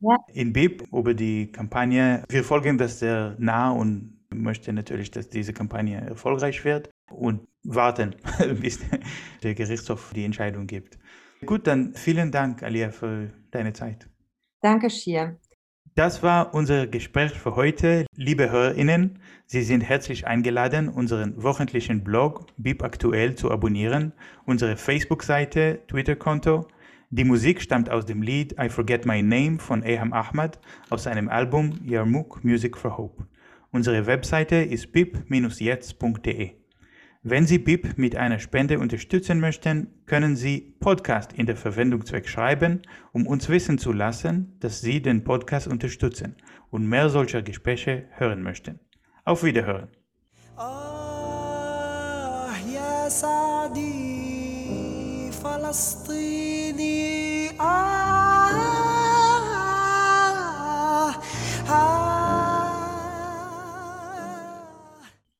ja. 0.00 0.16
in 0.32 0.54
BIP 0.54 0.90
über 0.90 1.12
die 1.12 1.52
Kampagne. 1.52 2.24
Wir 2.30 2.44
folgen 2.44 2.78
das 2.78 2.98
sehr 2.98 3.36
nah 3.38 3.70
und 3.70 4.18
möchten 4.30 4.74
natürlich, 4.74 5.10
dass 5.10 5.28
diese 5.28 5.52
Kampagne 5.52 6.00
erfolgreich 6.00 6.64
wird 6.64 6.88
und 7.18 7.46
warten, 7.64 8.16
bis 8.60 8.80
der 9.42 9.54
Gerichtshof 9.54 10.12
die 10.14 10.24
Entscheidung 10.24 10.66
gibt. 10.66 10.98
Gut, 11.44 11.66
dann 11.66 11.94
vielen 11.94 12.30
Dank, 12.30 12.62
Alia, 12.62 12.90
für 12.90 13.30
deine 13.50 13.72
Zeit. 13.72 14.08
Danke, 14.60 14.88
Shir. 14.90 15.36
Das 15.94 16.22
war 16.22 16.54
unser 16.54 16.86
Gespräch 16.86 17.32
für 17.32 17.54
heute. 17.54 18.06
Liebe 18.16 18.50
HörerInnen, 18.50 19.18
Sie 19.44 19.62
sind 19.62 19.82
herzlich 19.82 20.26
eingeladen, 20.26 20.88
unseren 20.88 21.42
wöchentlichen 21.42 22.02
Blog 22.02 22.46
BIP 22.56 22.82
Aktuell 22.82 23.34
zu 23.34 23.50
abonnieren, 23.50 24.14
unsere 24.46 24.78
Facebook-Seite, 24.78 25.80
Twitter-Konto. 25.88 26.66
Die 27.10 27.24
Musik 27.24 27.60
stammt 27.60 27.90
aus 27.90 28.06
dem 28.06 28.22
Lied 28.22 28.54
I 28.58 28.70
Forget 28.70 29.04
My 29.04 29.22
Name 29.22 29.58
von 29.58 29.82
Eham 29.82 30.14
Ahmad 30.14 30.58
aus 30.88 31.02
seinem 31.02 31.28
Album 31.28 31.78
Yarmouk 31.84 32.42
Music 32.42 32.78
for 32.78 32.96
Hope. 32.96 33.26
Unsere 33.70 34.06
Webseite 34.06 34.56
ist 34.56 34.92
bip-jetzt.de. 34.92 36.61
Wenn 37.24 37.46
Sie 37.46 37.58
BIP 37.58 37.98
mit 37.98 38.16
einer 38.16 38.40
Spende 38.40 38.80
unterstützen 38.80 39.38
möchten, 39.38 39.86
können 40.06 40.34
Sie 40.34 40.74
Podcast 40.80 41.32
in 41.32 41.46
der 41.46 41.54
Verwendungszweck 41.54 42.28
schreiben, 42.28 42.82
um 43.12 43.28
uns 43.28 43.48
wissen 43.48 43.78
zu 43.78 43.92
lassen, 43.92 44.56
dass 44.58 44.80
Sie 44.80 45.00
den 45.00 45.22
Podcast 45.22 45.68
unterstützen 45.68 46.34
und 46.70 46.84
mehr 46.84 47.10
solcher 47.10 47.42
Gespräche 47.42 48.08
hören 48.16 48.42
möchten. 48.42 48.80
Auf 49.24 49.44
Wiederhören. 49.44 49.86
Ah, 50.56 50.92